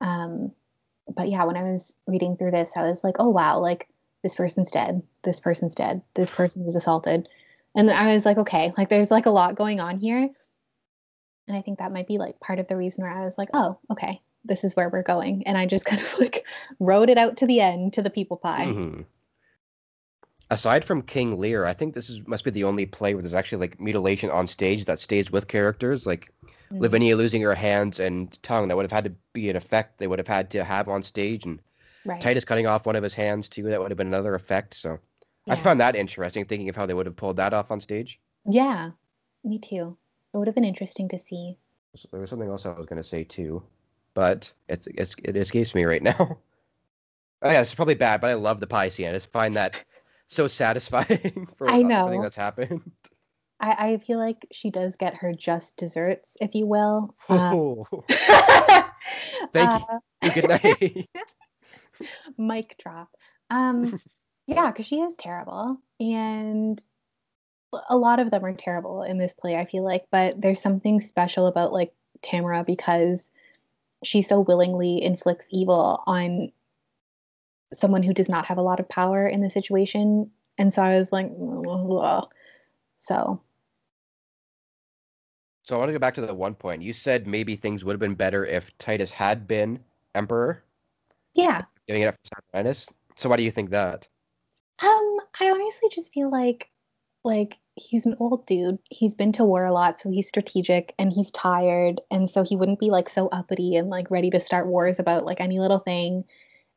[0.00, 0.52] Um,
[1.14, 3.88] but yeah, when I was reading through this, I was like, oh wow, like
[4.22, 7.28] this person's dead, this person's dead, this person was assaulted.
[7.74, 10.28] And then I was like, okay, like there's like a lot going on here.
[11.46, 13.48] And I think that might be like part of the reason where I was like,
[13.54, 15.46] oh, okay, this is where we're going.
[15.46, 16.44] And I just kind of like
[16.80, 18.66] wrote it out to the end to the people pie.
[18.66, 19.04] Mhm.
[20.50, 23.34] Aside from King Lear, I think this is must be the only play where there's
[23.34, 26.04] actually like mutilation on stage that stays with characters.
[26.06, 26.32] Like
[26.70, 26.80] Mm.
[26.80, 30.06] Lavinia losing her hands and tongue, that would have had to be an effect they
[30.06, 31.60] would have had to have on stage, and
[32.04, 32.20] Right.
[32.20, 33.62] Titus cutting off one of his hands too.
[33.64, 34.74] That would have been another effect.
[34.74, 34.98] So
[35.48, 38.20] I found that interesting, thinking of how they would have pulled that off on stage.
[38.44, 38.92] Yeah,
[39.44, 39.96] me too.
[40.34, 41.58] It would have been interesting to see.
[41.96, 43.62] So there was something else I was going to say too,
[44.14, 46.38] but it's, it's it escapes me right now.
[47.42, 49.08] Oh yeah, it's probably bad, but I love the pie scene.
[49.08, 49.84] I just find that
[50.28, 52.22] so satisfying for I know.
[52.22, 52.92] that's happened.
[53.60, 57.14] I, I feel like she does get her just desserts, if you will.
[57.30, 57.86] Oh,
[59.52, 61.08] Thank uh, good night.
[62.36, 63.08] mic drop.
[63.50, 63.98] Um,
[64.46, 65.78] Yeah, because she is terrible.
[66.00, 66.82] And
[67.90, 70.06] a lot of them are terrible in this play, I feel like.
[70.10, 73.30] But there's something special about like Tamora because
[74.04, 76.52] she so willingly inflicts evil on
[77.72, 80.30] someone who does not have a lot of power in the situation.
[80.56, 82.28] And so I was like, Ugh.
[83.00, 83.40] so.
[85.62, 86.82] So I want to go back to the one point.
[86.82, 89.78] You said maybe things would have been better if Titus had been
[90.14, 90.64] emperor.
[91.34, 91.62] Yeah.
[91.86, 92.88] Giving it up for Saturninus.
[93.16, 94.08] So why do you think that?
[94.82, 96.70] Um, I honestly just feel like
[97.24, 98.78] like he's an old dude.
[98.90, 102.56] He's been to war a lot, so he's strategic and he's tired, and so he
[102.56, 105.80] wouldn't be like so uppity and like ready to start wars about like any little
[105.80, 106.24] thing.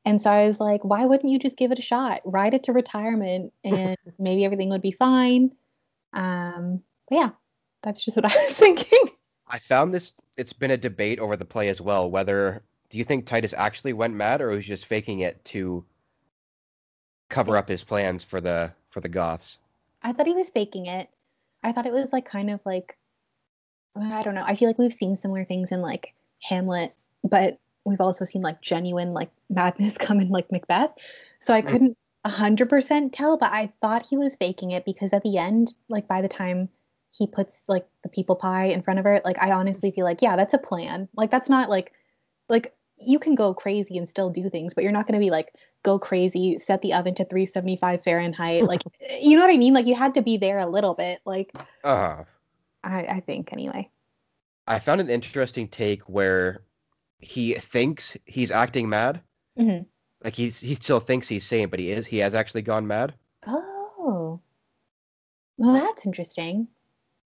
[0.06, 2.22] And so I was like, why wouldn't you just give it a shot?
[2.26, 5.52] Ride it to retirement and maybe everything would be fine.
[6.14, 7.30] Um, but yeah,
[7.84, 9.10] that's just what I was thinking.
[9.48, 13.04] I found this it's been a debate over the play as well, whether do you
[13.04, 15.84] think Titus actually went mad or was just faking it to
[17.30, 19.58] cover up his plans for the for the Goths?
[20.04, 21.10] I thought he was faking it.
[21.64, 22.98] I thought it was like kind of like
[23.96, 24.44] I don't know.
[24.46, 28.62] I feel like we've seen similar things in like Hamlet, but we've also seen like
[28.62, 30.92] genuine like madness come in like Macbeth.
[31.40, 35.12] So I couldn't a hundred percent tell, but I thought he was faking it because
[35.14, 36.70] at the end, like by the time
[37.12, 40.22] he puts like the people pie in front of her, like I honestly feel like,
[40.22, 41.10] yeah, that's a plan.
[41.16, 41.92] Like that's not like
[42.48, 45.54] like you can go crazy and still do things, but you're not gonna be like
[45.84, 48.64] go crazy, set the oven to 375 Fahrenheit.
[48.64, 48.84] Like
[49.22, 49.74] you know what I mean?
[49.74, 51.20] Like you had to be there a little bit.
[51.26, 51.52] Like
[51.84, 52.24] uh
[52.84, 53.90] I, I think anyway.
[54.68, 56.62] I found an interesting take where
[57.22, 59.22] he thinks he's acting mad.
[59.58, 59.84] Mm-hmm.
[60.24, 62.06] Like he's he still thinks he's sane, but he is.
[62.06, 63.14] He has actually gone mad.
[63.48, 64.40] Oh,
[65.58, 66.68] well, that's interesting.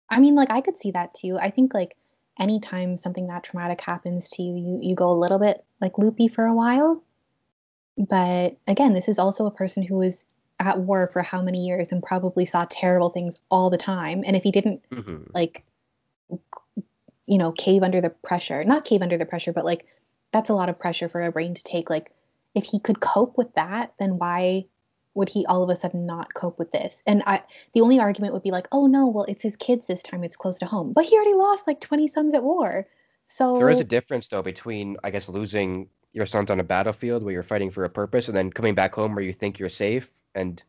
[0.09, 1.37] I mean, like I could see that too.
[1.39, 1.95] I think like
[2.39, 6.27] anytime something that traumatic happens to you, you you go a little bit like loopy
[6.27, 7.03] for a while.
[7.97, 10.25] But again, this is also a person who was
[10.59, 14.23] at war for how many years and probably saw terrible things all the time.
[14.25, 15.31] And if he didn't Mm-hmm.
[15.33, 15.63] like
[17.27, 19.85] you know cave under the pressure not cave under the pressure but like
[20.31, 22.11] that's a lot of pressure for a brain to take like
[22.53, 24.65] if he could cope with that then why
[25.15, 27.01] would he all of a sudden not cope with this?
[27.07, 27.41] And i
[27.73, 30.35] the only argument would be like oh no well it's his kids this time it's
[30.35, 30.93] close to home.
[30.93, 32.85] But he already lost like 20 sons at war.
[33.27, 37.23] So There is a difference though between I guess losing your sons on a battlefield
[37.23, 39.69] where you're fighting for a purpose and then coming back home where you think you're
[39.69, 40.61] safe and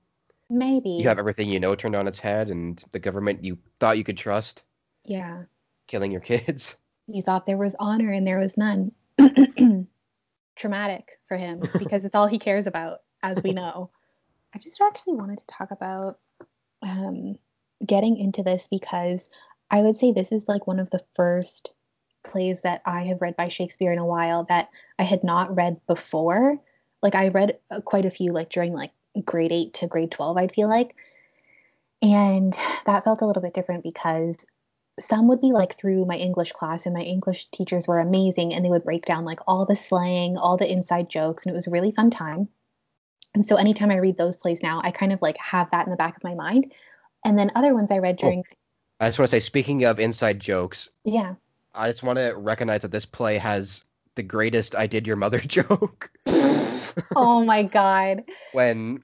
[0.48, 0.90] maybe.
[0.90, 4.04] you have everything you know turned on its head and the government you thought you
[4.04, 4.62] could trust.
[5.04, 5.44] Yeah
[5.86, 6.74] killing your kids.
[7.06, 8.92] you thought there was honor and there was none.
[10.56, 13.90] Traumatic for him because it's all he cares about as we know.
[14.54, 16.18] I just actually wanted to talk about
[16.82, 17.36] um,
[17.84, 19.28] getting into this because
[19.70, 21.72] i would say this is like one of the first
[22.22, 25.80] plays that i have read by shakespeare in a while that i had not read
[25.86, 26.58] before.
[27.02, 28.92] Like i read uh, quite a few like during like
[29.24, 30.94] grade 8 to grade 12 i'd feel like.
[32.02, 34.36] And that felt a little bit different because
[34.98, 38.64] some would be like through my English class, and my English teachers were amazing, and
[38.64, 41.66] they would break down like all the slang, all the inside jokes, and it was
[41.66, 42.48] a really fun time.
[43.34, 45.90] And so anytime I read those plays now, I kind of like have that in
[45.90, 46.72] the back of my mind.
[47.24, 48.44] And then other ones I read during,
[49.00, 51.34] I just want to say, speaking of inside jokes, yeah,
[51.74, 55.38] I just want to recognize that this play has the greatest "I did your mother"
[55.46, 56.10] joke
[57.14, 59.02] oh my god, when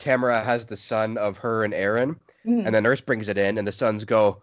[0.00, 2.64] Tamora has the son of her and Aaron, Mm.
[2.64, 4.40] and the nurse brings it in, and the sons go,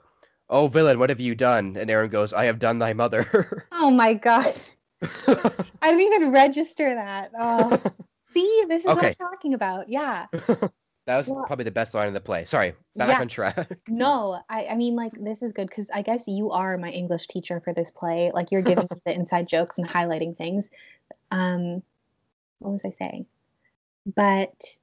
[0.49, 3.89] "Oh, villain, what have you done?" And Aaron goes, "I have done thy mother." oh
[3.91, 4.53] my god,
[5.01, 7.31] I didn't even register that.
[7.39, 7.81] Oh,
[8.33, 9.07] see, this is what Okay.
[9.09, 9.89] I'm talking about.
[9.89, 12.45] Yeah, that was Well- probably the best line in the play.
[12.45, 13.19] Sorry, back Yeah.
[13.21, 13.77] on track.
[13.87, 17.27] no, I, I mean, like, this is good because I guess you are my English
[17.27, 18.31] teacher for this play.
[18.33, 20.69] Like, you're giving me the inside jokes and highlighting things.
[21.31, 21.81] Um,
[22.59, 23.25] what was I saying?
[24.15, 24.77] But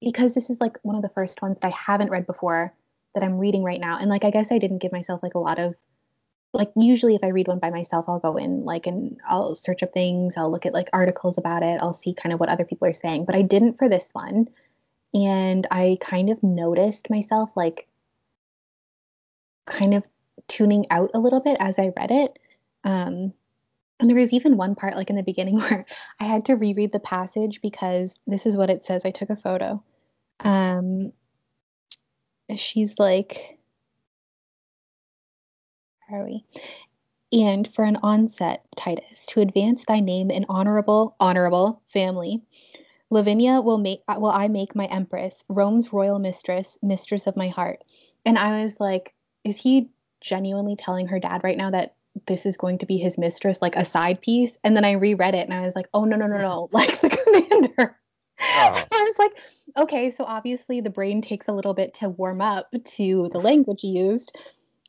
[0.00, 2.72] because this is like one of the first ones that I haven't read before
[3.14, 5.38] that I'm reading right now, and like, I guess I didn't give myself like a
[5.38, 5.74] lot of
[6.54, 9.82] like usually if I read one by myself, I'll go in like and I'll search
[9.82, 12.64] up things, I'll look at like articles about it, I'll see kind of what other
[12.64, 13.26] people are saying.
[13.26, 14.48] But I didn't for this one.
[15.14, 17.88] And I kind of noticed myself like
[19.66, 20.06] kind of
[20.48, 22.38] tuning out a little bit as I read it.
[22.84, 23.32] Um,
[24.00, 25.84] and there was even one part, like in the beginning, where
[26.20, 29.04] I had to reread the passage because this is what it says.
[29.04, 29.82] I took a photo.
[30.40, 31.12] Um,
[32.56, 33.58] she's like,
[36.08, 36.44] where are we?
[37.32, 42.40] And for an onset, Titus, to advance thy name in honorable, honorable family,
[43.10, 47.48] Lavinia will make uh, will I make my empress, Rome's royal mistress, mistress of my
[47.48, 47.84] heart.
[48.24, 51.94] And I was like, is he genuinely telling her dad right now that
[52.26, 54.56] this is going to be his mistress, like a side piece?
[54.64, 57.00] And then I reread it and I was like, oh no, no, no, no, like
[57.00, 57.96] the commander.
[58.40, 58.84] Oh.
[58.92, 59.32] I was like,
[59.76, 63.84] okay, so obviously the brain takes a little bit to warm up to the language
[63.84, 64.36] used.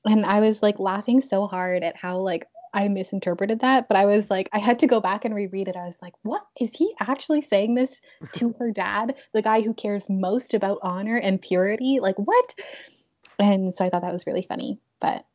[0.06, 4.06] And I was like laughing so hard at how like I misinterpreted that, but I
[4.06, 5.76] was like, I had to go back and reread it.
[5.76, 8.00] I was like, what is he actually saying this
[8.34, 12.00] to her dad, the guy who cares most about honor and purity?
[12.00, 12.56] Like, what?
[13.40, 14.80] And so I thought that was really funny.
[15.00, 15.26] But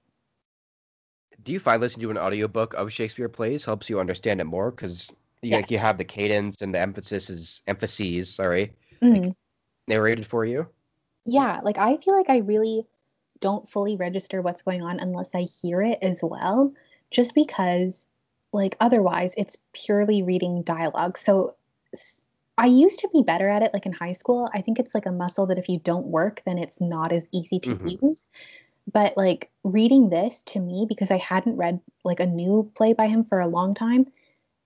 [1.43, 4.71] do you find listening to an audiobook of Shakespeare plays helps you understand it more?
[4.71, 5.11] Because
[5.45, 5.57] you, yeah.
[5.57, 9.25] like, you have the cadence and the emphasis is emphases, sorry, mm-hmm.
[9.25, 9.37] like,
[9.87, 10.67] narrated for you.
[11.25, 12.87] Yeah, like I feel like I really
[13.41, 16.73] don't fully register what's going on unless I hear it as well
[17.11, 18.07] just because
[18.53, 21.19] like otherwise it's purely reading dialogue.
[21.19, 21.57] So
[22.57, 24.49] I used to be better at it like in high school.
[24.55, 27.27] I think it's like a muscle that if you don't work then it's not as
[27.33, 28.07] easy to mm-hmm.
[28.07, 28.25] use.
[28.93, 33.09] But like reading this to me because I hadn't read like a new play by
[33.09, 34.07] him for a long time,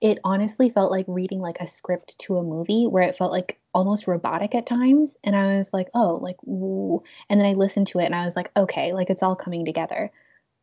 [0.01, 3.59] it honestly felt like reading like a script to a movie where it felt like
[3.73, 7.87] almost robotic at times and I was like, "Oh, like woo." and then I listened
[7.87, 10.11] to it and I was like, "Okay, like it's all coming together."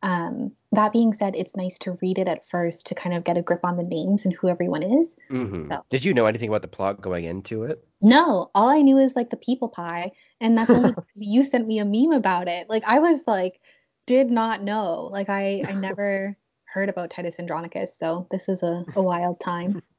[0.03, 3.37] Um, that being said, it's nice to read it at first to kind of get
[3.37, 5.15] a grip on the names and who everyone is.
[5.31, 5.71] Mm-hmm.
[5.71, 5.83] So.
[5.89, 7.83] Did you know anything about the plot going into it?
[8.01, 11.67] No, all I knew is like the people pie, and that's only because you sent
[11.67, 12.69] me a meme about it.
[12.69, 13.59] Like I was like,
[14.05, 15.09] did not know.
[15.11, 19.81] Like I, I never heard about Titus Andronicus, so this is a, a wild time.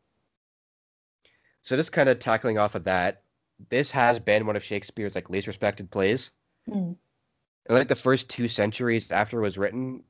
[1.63, 3.25] So just kind of tackling off of that,
[3.69, 6.31] this has been one of Shakespeare's like least respected plays.
[6.67, 6.97] Mm
[7.69, 10.03] like the first two centuries after it was written,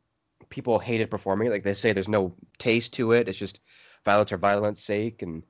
[0.49, 1.51] people hated performing it.
[1.51, 3.29] Like they say, there's no taste to it.
[3.29, 3.61] It's just
[4.05, 5.43] violence or violence sake, and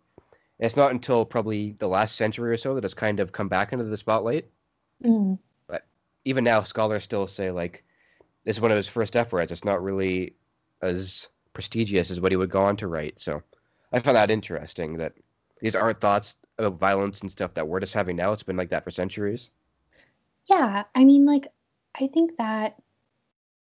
[0.58, 3.72] it's not until probably the last century or so that it's kind of come back
[3.72, 4.46] into the spotlight.
[5.04, 5.38] Mm.
[5.66, 5.86] But
[6.24, 7.84] even now, scholars still say like
[8.44, 9.52] this is one of his first efforts.
[9.52, 10.34] It's not really
[10.82, 13.20] as prestigious as what he would go on to write.
[13.20, 13.42] So
[13.92, 15.14] I found that interesting that
[15.60, 18.32] these aren't thoughts of violence and stuff that we're just having now.
[18.32, 19.50] It's been like that for centuries.
[20.48, 21.48] Yeah, I mean, like
[22.00, 22.76] I think that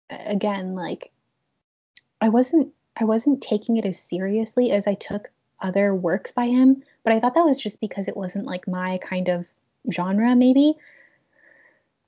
[0.09, 1.11] again, like
[2.21, 6.83] I wasn't I wasn't taking it as seriously as I took other works by him,
[7.03, 9.47] but I thought that was just because it wasn't like my kind of
[9.91, 10.75] genre maybe.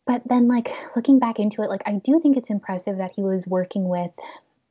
[0.05, 3.23] But then like looking back into it, like I do think it's impressive that he
[3.23, 4.11] was working with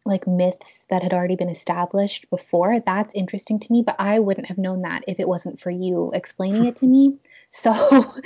[0.05, 2.81] like myths that had already been established before.
[2.81, 6.11] That's interesting to me, but I wouldn't have known that if it wasn't for you
[6.15, 7.19] explaining it to me.
[7.55, 8.15] So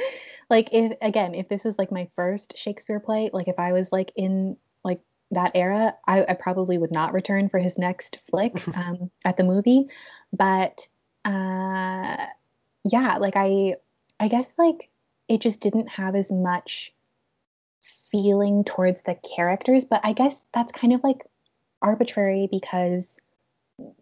[0.49, 3.91] like if again if this is like my first shakespeare play like if i was
[3.93, 8.62] like in like that era i, I probably would not return for his next flick
[8.77, 9.87] um, at the movie
[10.33, 10.87] but
[11.25, 12.27] uh
[12.85, 13.77] yeah like i
[14.21, 14.89] i guess like
[15.29, 16.93] it just didn't have as much
[18.11, 21.27] feeling towards the characters but i guess that's kind of like
[21.83, 23.17] arbitrary because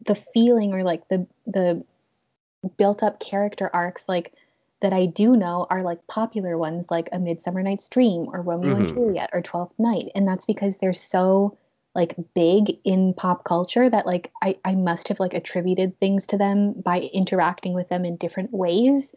[0.07, 1.85] the feeling or like the the
[2.77, 4.33] built up character arcs like
[4.81, 8.75] that I do know are like popular ones like A Midsummer Night's Dream or Romeo
[8.75, 8.81] mm-hmm.
[8.83, 10.11] and Juliet or Twelfth Night.
[10.15, 11.57] And that's because they're so
[11.95, 16.37] like big in pop culture that like I, I must have like attributed things to
[16.37, 19.13] them by interacting with them in different ways.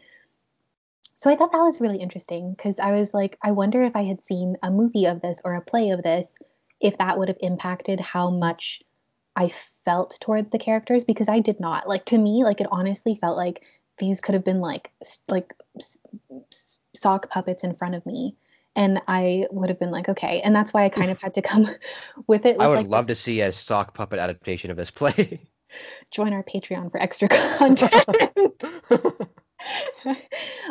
[1.18, 4.04] So I thought that was really interesting because I was like, I wonder if I
[4.04, 6.36] had seen a movie of this or a play of this,
[6.80, 8.82] if that would have impacted how much
[9.36, 9.52] I
[9.86, 11.88] felt toward the characters because I did not.
[11.88, 13.64] Like to me, like it honestly felt like
[13.98, 14.92] these could have been like
[15.28, 15.54] like
[16.96, 18.36] sock puppets in front of me
[18.78, 20.40] and I would have been like, okay.
[20.42, 21.64] And that's why I kind of had to come
[22.28, 22.58] with it.
[22.58, 25.42] With I would like, love to see a sock puppet adaptation of this play.
[26.12, 28.64] Join our Patreon for extra content.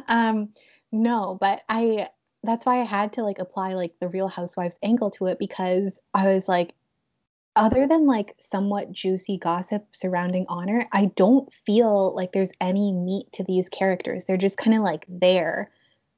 [0.08, 0.50] um,
[0.92, 2.08] no, but I
[2.46, 5.98] that's why I had to like apply like the Real Housewives angle to it because
[6.14, 6.74] I was like,
[7.56, 13.32] other than like somewhat juicy gossip surrounding honor, I don't feel like there's any meat
[13.32, 14.24] to these characters.
[14.24, 15.70] They're just kind of like there,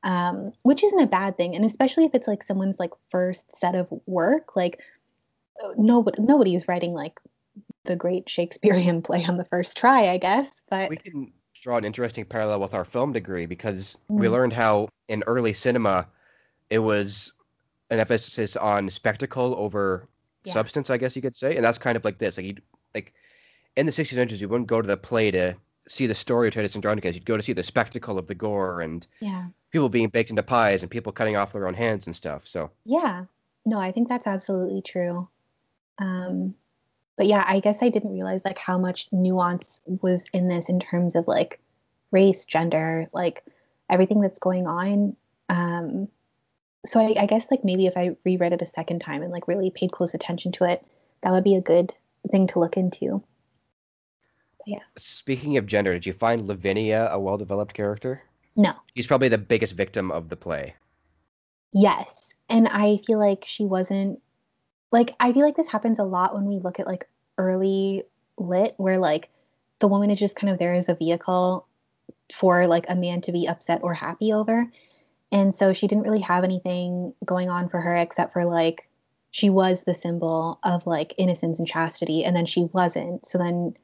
[0.02, 1.54] um, which isn't a bad thing.
[1.54, 4.80] And especially if it's like someone's like first set of work, like
[5.76, 7.20] nobody nobody's writing like
[7.84, 10.50] the great Shakespearean play on the first try, I guess.
[10.68, 14.18] But we can draw an interesting parallel with our film degree because mm.
[14.18, 16.06] we learned how in early cinema
[16.70, 17.32] it was
[17.90, 20.08] an emphasis on spectacle over
[20.44, 20.52] yeah.
[20.52, 21.56] substance, I guess you could say.
[21.56, 22.36] And that's kind of like this.
[22.36, 22.56] Like you
[22.94, 23.14] like
[23.76, 25.54] in the 60s and 70s, you wouldn't go to the play to
[25.88, 27.14] see the story of Titus Andronicus.
[27.14, 29.46] You'd go to see the spectacle of the gore and yeah.
[29.70, 32.42] people being baked into pies and people cutting off their own hands and stuff.
[32.44, 33.24] So yeah,
[33.64, 35.28] no, I think that's absolutely true.
[35.98, 36.54] Um,
[37.16, 40.78] but yeah, I guess I didn't realize like how much nuance was in this in
[40.78, 41.58] terms of like
[42.10, 43.44] race, gender, like
[43.90, 45.16] everything that's going on.
[45.48, 46.08] Um,
[46.88, 49.46] so I, I, guess like maybe if I reread it a second time and like
[49.46, 50.84] really paid close attention to it,
[51.22, 51.94] that would be a good
[52.30, 53.22] thing to look into.
[54.58, 54.78] But yeah.
[54.96, 58.22] Speaking of gender, did you find Lavinia a well-developed character?
[58.56, 58.72] No.
[58.96, 60.74] She's probably the biggest victim of the play.
[61.72, 62.34] Yes.
[62.48, 64.20] And I feel like she wasn't
[64.90, 68.04] like I feel like this happens a lot when we look at like early
[68.38, 69.28] lit where like
[69.80, 71.66] the woman is just kind of there as a vehicle
[72.32, 74.70] for like a man to be upset or happy over.
[75.30, 78.88] And so she didn't really have anything going on for her except for like
[79.30, 83.26] she was the symbol of like innocence and chastity and then she wasn't.
[83.26, 83.74] So then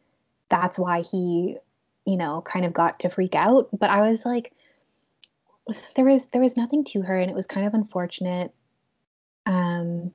[0.49, 1.59] that's why he,
[2.07, 4.53] you know, kind of got to freak out, but I was like
[5.97, 8.53] there was there was nothing to her and it was kind of unfortunate.
[9.47, 10.13] Um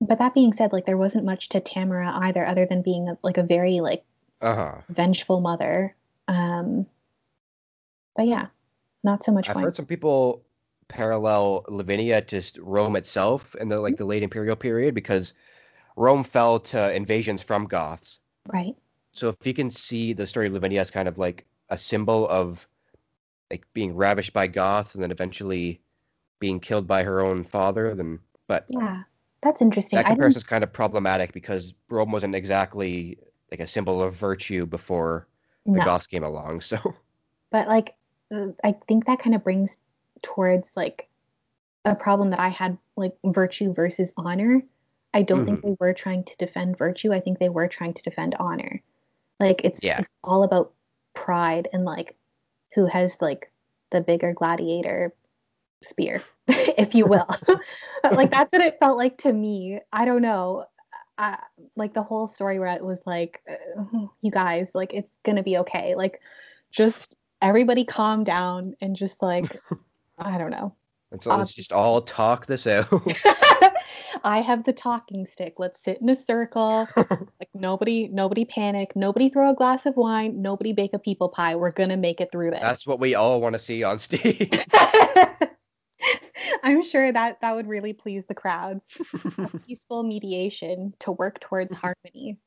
[0.00, 3.16] but that being said, like there wasn't much to Tamora either other than being a,
[3.22, 4.04] like a very like
[4.42, 4.82] Uh-huh.
[4.90, 5.94] vengeful mother.
[6.28, 6.86] Um
[8.14, 8.46] but yeah,
[9.04, 9.56] not so much fun.
[9.58, 10.42] I've heard some people
[10.88, 15.34] parallel Lavinia to just Rome itself in the like the late imperial period because
[15.96, 18.20] Rome fell to invasions from Goths.
[18.52, 18.76] right.
[19.12, 22.28] So if you can see the story of Lavinia as kind of like a symbol
[22.28, 22.66] of
[23.50, 25.80] like being ravished by Goths and then eventually
[26.38, 29.02] being killed by her own father, then but Yeah.
[29.42, 29.98] That's interesting.
[29.98, 33.18] that comparison is kind of problematic because Rome wasn't exactly
[33.50, 35.28] like a symbol of virtue before
[35.64, 35.84] the no.
[35.84, 36.60] Goths came along.
[36.70, 36.94] So
[37.50, 37.94] but like
[38.34, 39.78] uh, i think that kind of brings
[40.26, 41.08] towards like
[41.84, 44.60] a problem that i had like virtue versus honor
[45.14, 45.68] i don't think Mm-hmm.
[45.68, 47.12] they were trying to defend virtue.
[47.12, 48.82] I think they were trying to defend honor.
[49.40, 50.00] Like it's, Yeah.
[50.00, 50.72] it's all about
[51.14, 52.16] pride and like
[52.74, 53.50] who has like
[53.92, 55.14] the bigger gladiator
[55.82, 57.28] spear if you will.
[58.04, 59.80] Like that's what it felt like to me.
[59.92, 60.66] I don't know.
[61.18, 61.38] I,
[61.76, 63.40] like the whole story where it was like
[64.22, 65.94] you guys like it's gonna be okay.
[65.94, 66.20] Like
[66.70, 69.56] just everybody calm down and just like
[70.18, 70.72] i don't know.
[71.12, 72.88] And so let's uh, just all talk this out.
[74.24, 75.54] i have the talking stick.
[75.58, 76.88] Let's sit in a circle.
[77.38, 78.96] Like nobody nobody panic.
[78.96, 80.40] Nobody throw a glass of wine.
[80.40, 81.54] Nobody bake a people pie.
[81.54, 84.64] We're gonna make it through this That's what we all want to see on stage.
[86.62, 88.80] i'm sure that that would really please the crowd.
[89.66, 92.38] Peaceful mediation to work towards harmony.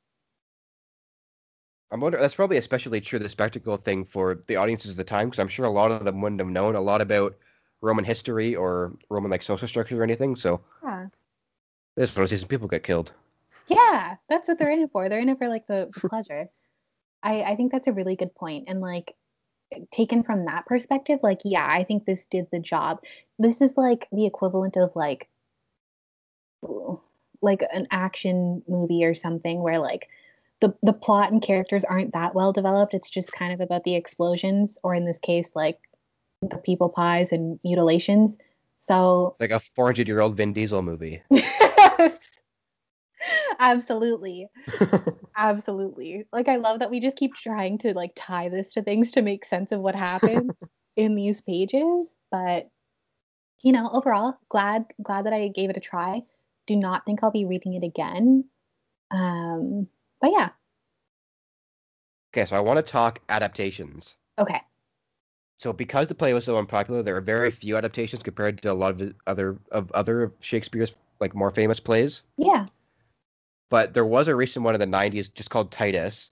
[1.91, 5.27] I'm wondering that's probably especially true the spectacle thing for the audiences of the time
[5.27, 7.35] because I'm sure a lot of them wouldn't have known a lot about
[7.81, 10.35] Roman history or Roman like social structure or anything.
[10.35, 11.07] So yeah
[11.99, 13.11] they just want to see some people get killed.
[13.67, 15.09] Yeah, that's what they're in it for.
[15.09, 16.49] They're in it for like the, the pleasure.
[17.21, 18.65] I I think that's a really good point.
[18.67, 19.15] And like
[19.91, 22.99] taken from that perspective, like yeah, I think this did the job.
[23.37, 25.27] This is like the equivalent of like
[27.41, 30.07] like an action movie or something where like
[30.61, 32.93] the the plot and characters aren't that well developed.
[32.93, 35.79] It's just kind of about the explosions or in this case like
[36.41, 38.37] the people pies and mutilations.
[38.79, 41.21] So Like a 400 year old Vin Diesel movie.
[43.59, 44.47] Absolutely.
[45.37, 46.25] Absolutely.
[46.31, 49.21] Like I love that we just keep trying to like tie this to things to
[49.21, 50.55] make sense of what happened
[50.95, 52.69] in these pages, but
[53.61, 56.21] you know, overall, glad glad that I gave it a try.
[56.65, 58.45] Do not think I'll be reading it again.
[59.11, 59.87] Um,
[60.21, 60.49] but yeah.
[62.33, 64.15] okay, so I want to talk adaptations.
[64.37, 64.61] Okay.
[65.59, 68.73] So because the play was so unpopular, there are very few adaptations compared to a
[68.73, 72.23] lot of other of other of Shakespeare's like more famous plays.
[72.37, 72.67] Yeah.
[73.69, 76.31] But there was a recent one in the 90s just called Titus,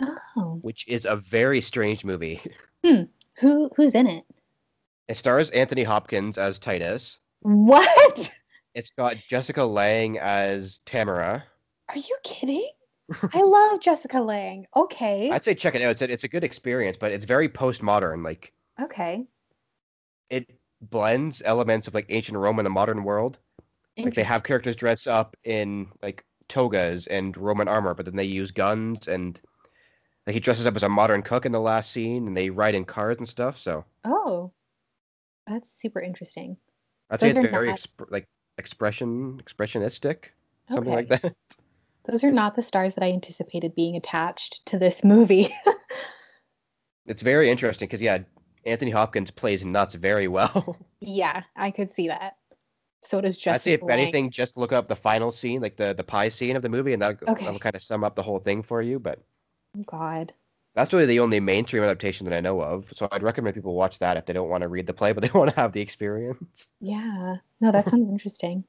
[0.00, 0.58] Oh.
[0.62, 2.40] which is a very strange movie.
[2.84, 3.02] Hmm.
[3.40, 4.24] Who who's in it?
[5.08, 7.18] It stars Anthony Hopkins as Titus.
[7.40, 8.30] What?
[8.74, 11.42] It's got Jessica Lange as Tamora.
[11.88, 12.70] Are you kidding?
[13.34, 14.66] I love Jessica Lange.
[14.76, 15.28] Okay.
[15.32, 15.90] I'd say check it out.
[15.90, 18.24] It's a, it's a good experience, but it's very postmodern.
[18.24, 19.24] Like Okay.
[20.30, 20.48] it
[20.80, 23.38] blends elements of like ancient Rome and the modern world.
[23.98, 28.24] Like they have characters dress up in like togas and Roman armor, but then they
[28.24, 29.40] use guns and
[30.26, 32.76] like he dresses up as a modern cook in the last scene, and they ride
[32.76, 33.58] in cars and stuff.
[33.58, 34.52] So Oh.
[35.48, 36.56] That's super interesting.
[37.10, 40.26] I'd say it's very not- exp- like expression expressionistic,
[40.70, 41.06] something Okay.
[41.08, 41.34] like that.
[42.04, 45.52] Those are not the stars that I anticipated being attached to this movie.
[47.06, 48.18] It's very interesting because yeah,
[48.64, 50.76] Anthony Hopkins plays nuts very well.
[51.00, 52.36] yeah, I could see that.
[53.02, 53.62] So does I'd Jessica.
[53.62, 56.62] say if anything, just look up the final scene, like the the pie scene of
[56.62, 57.44] the movie, and that Okay.
[57.44, 58.98] that'll kind of sum up the whole thing for you.
[58.98, 59.22] But
[59.86, 60.32] God.
[60.74, 62.92] that's really the only mainstream adaptation that I know of.
[62.96, 65.22] So I'd recommend people watch that if they don't want to read the play, but
[65.22, 66.66] they want to have the experience.
[66.80, 67.36] Yeah.
[67.60, 68.64] No, that sounds interesting.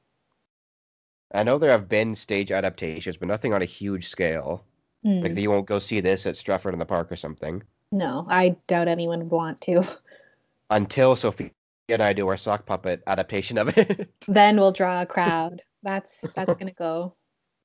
[1.32, 4.64] I know there have been stage adaptations, but nothing on a huge scale.
[5.02, 5.20] Hmm.
[5.22, 7.62] Like you won't go see this at Stratford in the Park or something
[7.92, 9.84] No, I doubt anyone would want to.
[10.70, 11.52] until Sophie
[11.88, 14.08] and I do our sock puppet adaptation of it.
[14.28, 15.62] then we'll draw a crowd.
[15.82, 17.16] That's that's gonna go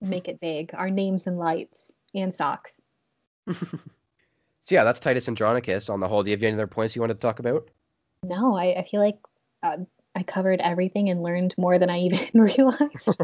[0.01, 0.71] make it big.
[0.73, 2.73] Our names and lights and socks.
[3.47, 3.55] so
[4.69, 6.23] yeah, that's Titus Andronicus on the whole.
[6.23, 7.69] Do you have any other points you want to talk about?
[8.23, 9.19] No, I, I feel like
[9.61, 9.77] uh,
[10.15, 13.17] I covered everything and learned more than I even realized.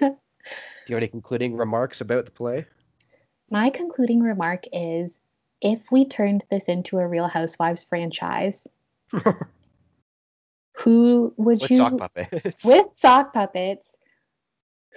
[0.00, 2.66] Do you have any concluding remarks about the play?
[3.50, 5.20] My concluding remark is
[5.64, 8.66] if we turned this into a Real Housewives franchise,
[10.76, 12.64] who would With you sock puppets.
[12.64, 13.88] with sock puppets,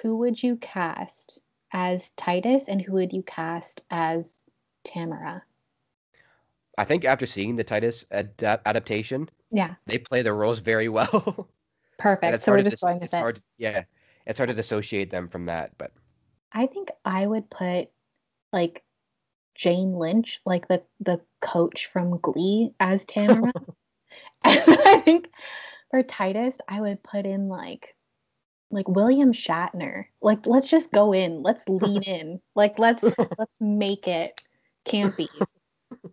[0.02, 1.40] who would you cast
[1.74, 4.42] as Titus and who would you cast as
[4.86, 5.42] Tamora?
[6.78, 11.48] I think after seeing the Titus ad- adaptation, Yeah, they play their roles very well.
[11.98, 12.44] perfect.
[12.44, 13.18] So we're just dis- going with it.
[13.18, 13.84] hard, yeah,
[14.26, 15.72] it's hard to dissociate them from that.
[15.78, 15.92] But
[16.52, 17.90] I think I would put
[18.52, 18.84] like
[19.58, 23.52] Jane Lynch, like the the coach from Glee, as Tamora.
[24.44, 25.30] and I think
[25.92, 27.96] for Titus, I would put in like
[28.72, 30.06] like William Shatner.
[30.22, 31.42] Like let's just go in.
[31.44, 32.40] Let's lean in.
[32.56, 34.40] Like let's let's make it
[34.86, 35.28] campy.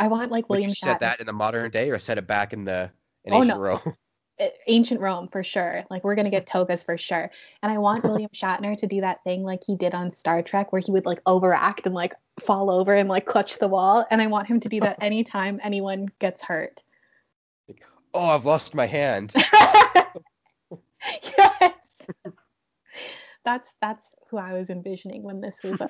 [0.00, 1.00] I want like would William you set Shatner.
[1.00, 2.90] that in the modern day or set it back in the
[3.24, 3.60] in Oh, ancient no.
[3.60, 3.96] Rome?
[4.42, 5.84] Uh, ancient Rome for sure.
[5.90, 7.30] Like we're gonna get togas for sure.
[7.62, 10.72] And I want William Shatner to do that thing like he did on Star Trek
[10.72, 14.04] where he would like overact and like fall over and like clutch the wall.
[14.10, 16.82] And I want him to do that anytime anyone gets hurt.
[18.14, 19.32] Oh, I've lost my hand.
[21.38, 22.06] yes.
[23.44, 25.88] That's that's who I was envisioning when this was uh,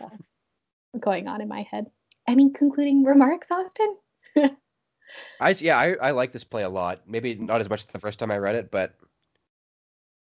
[0.99, 1.87] going on in my head.
[2.29, 3.97] Any concluding remarks, Austin?
[5.41, 7.01] I yeah, I, I like this play a lot.
[7.07, 8.95] Maybe not as much the first time I read it, but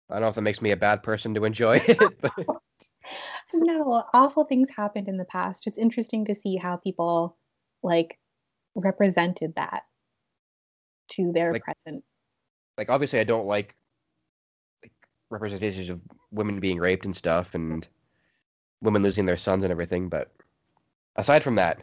[0.08, 1.98] I don't know if that makes me a bad person to enjoy it.
[2.20, 2.32] But
[3.54, 5.66] No, awful things happened in the past.
[5.66, 7.36] It's interesting to see how people
[7.82, 8.18] like
[8.74, 9.82] represented that
[11.12, 12.04] to their Like- present.
[12.78, 13.74] like obviously I don't like
[14.82, 14.92] like
[15.30, 16.00] representations of
[16.30, 17.86] women being raped and stuff and
[18.80, 20.30] women losing their sons and everything, but
[21.16, 21.82] aside from that,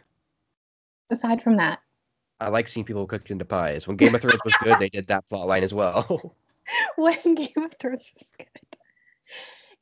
[1.10, 1.80] Aside from that,
[2.40, 3.86] I like seeing people cooked into pies.
[3.86, 6.36] When Game of Thrones was good, they did that plot line as well.
[6.96, 8.78] when Game of Thrones is good.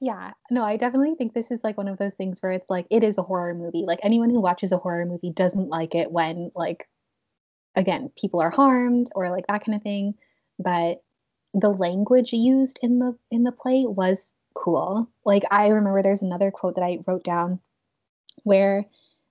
[0.01, 2.87] Yeah, no, I definitely think this is like one of those things where it's like
[2.91, 3.85] it is a horror movie.
[3.87, 6.87] Like anyone who watches a horror movie doesn't like it when like
[7.75, 10.15] again, people are harmed or like that kind of thing,
[10.59, 11.03] but
[11.55, 15.09] the language used in the in the play was cool.
[15.25, 17.61] Like I remember there's another quote that I wrote down
[18.43, 18.85] where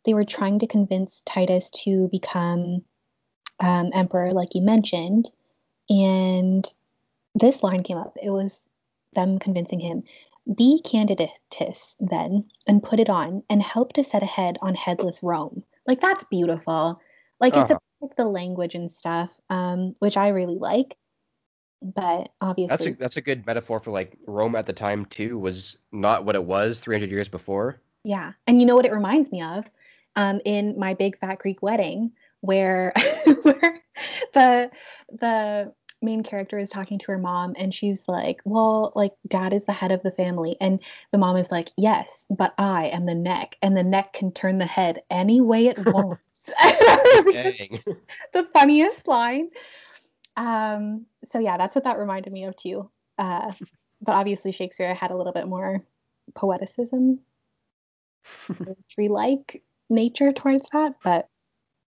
[0.04, 2.84] they were trying to convince Titus to become
[3.60, 5.32] um, emperor, like you mentioned,
[5.90, 6.66] and
[7.34, 8.16] this line came up.
[8.22, 8.62] It was
[9.14, 10.04] them convincing him,
[10.56, 15.64] be candidatus then, and put it on, and help to set ahead on headless Rome.
[15.88, 17.00] Like that's beautiful.
[17.40, 17.80] Like it's Uh-huh.
[18.02, 20.98] a, like the language and stuff, um, which I really like.
[21.82, 25.38] But obviously, that's a that's a good metaphor for like Rome at the time too
[25.38, 27.82] was not what it was 300 years before.
[28.04, 28.34] Yeah.
[28.48, 29.70] And you know what it reminds me of?
[30.16, 32.12] Um, in my big fat Greek wedding,
[32.46, 32.94] where
[33.44, 33.82] where
[34.34, 34.72] the
[35.12, 39.66] the main character is talking to her mom and she's like, Well, like dad is
[39.66, 40.56] the head of the family.
[40.62, 40.80] And
[41.12, 44.58] the mom is like, Yes, but I am the neck, and the neck can turn
[44.58, 46.22] the head any way it wants.
[48.34, 49.50] The funniest line.
[50.38, 52.90] Um, so yeah, that's what that reminded me of too.
[53.18, 53.52] Uh,
[54.02, 55.82] but obviously Shakespeare had a little bit more
[56.34, 57.20] poeticism,
[58.90, 60.94] tree like nature towards that.
[61.04, 61.30] But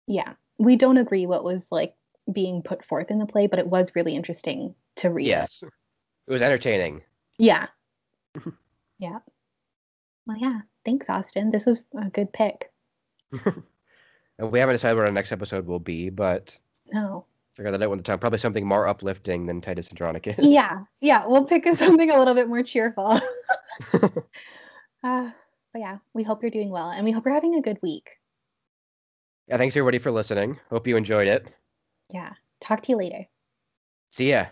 [0.07, 0.35] yeah,
[0.65, 1.95] we don't agree what was like
[2.33, 5.27] being put forth in the play, but it was really interesting to read.
[5.27, 5.63] yes.
[6.27, 7.03] It was entertaining.
[7.39, 7.67] Yeah.
[8.99, 9.19] yeah.
[10.27, 10.61] Well, yeah.
[10.85, 11.51] Thanks, Austin.
[11.51, 12.71] This was a good pick.
[14.39, 16.57] And we haven't decided what our next episode will be, but
[16.91, 17.27] No.
[17.55, 18.19] figure that out when the time.
[18.19, 20.37] Probably something more uplifting than Titus Andronicus.
[20.43, 20.81] Yeah.
[21.01, 21.27] Yeah.
[21.27, 23.21] We'll pick something a little bit more cheerful.
[25.05, 25.31] Uh,
[25.73, 28.19] but yeah, we hope you're doing well and we hope you're having a good week.
[29.49, 29.57] Yeah.
[29.57, 30.59] Thanks everybody for listening.
[30.71, 31.49] Hope you enjoyed it.
[32.09, 32.33] Yeah.
[32.61, 33.27] Talk to you later.
[34.11, 34.47] See ya.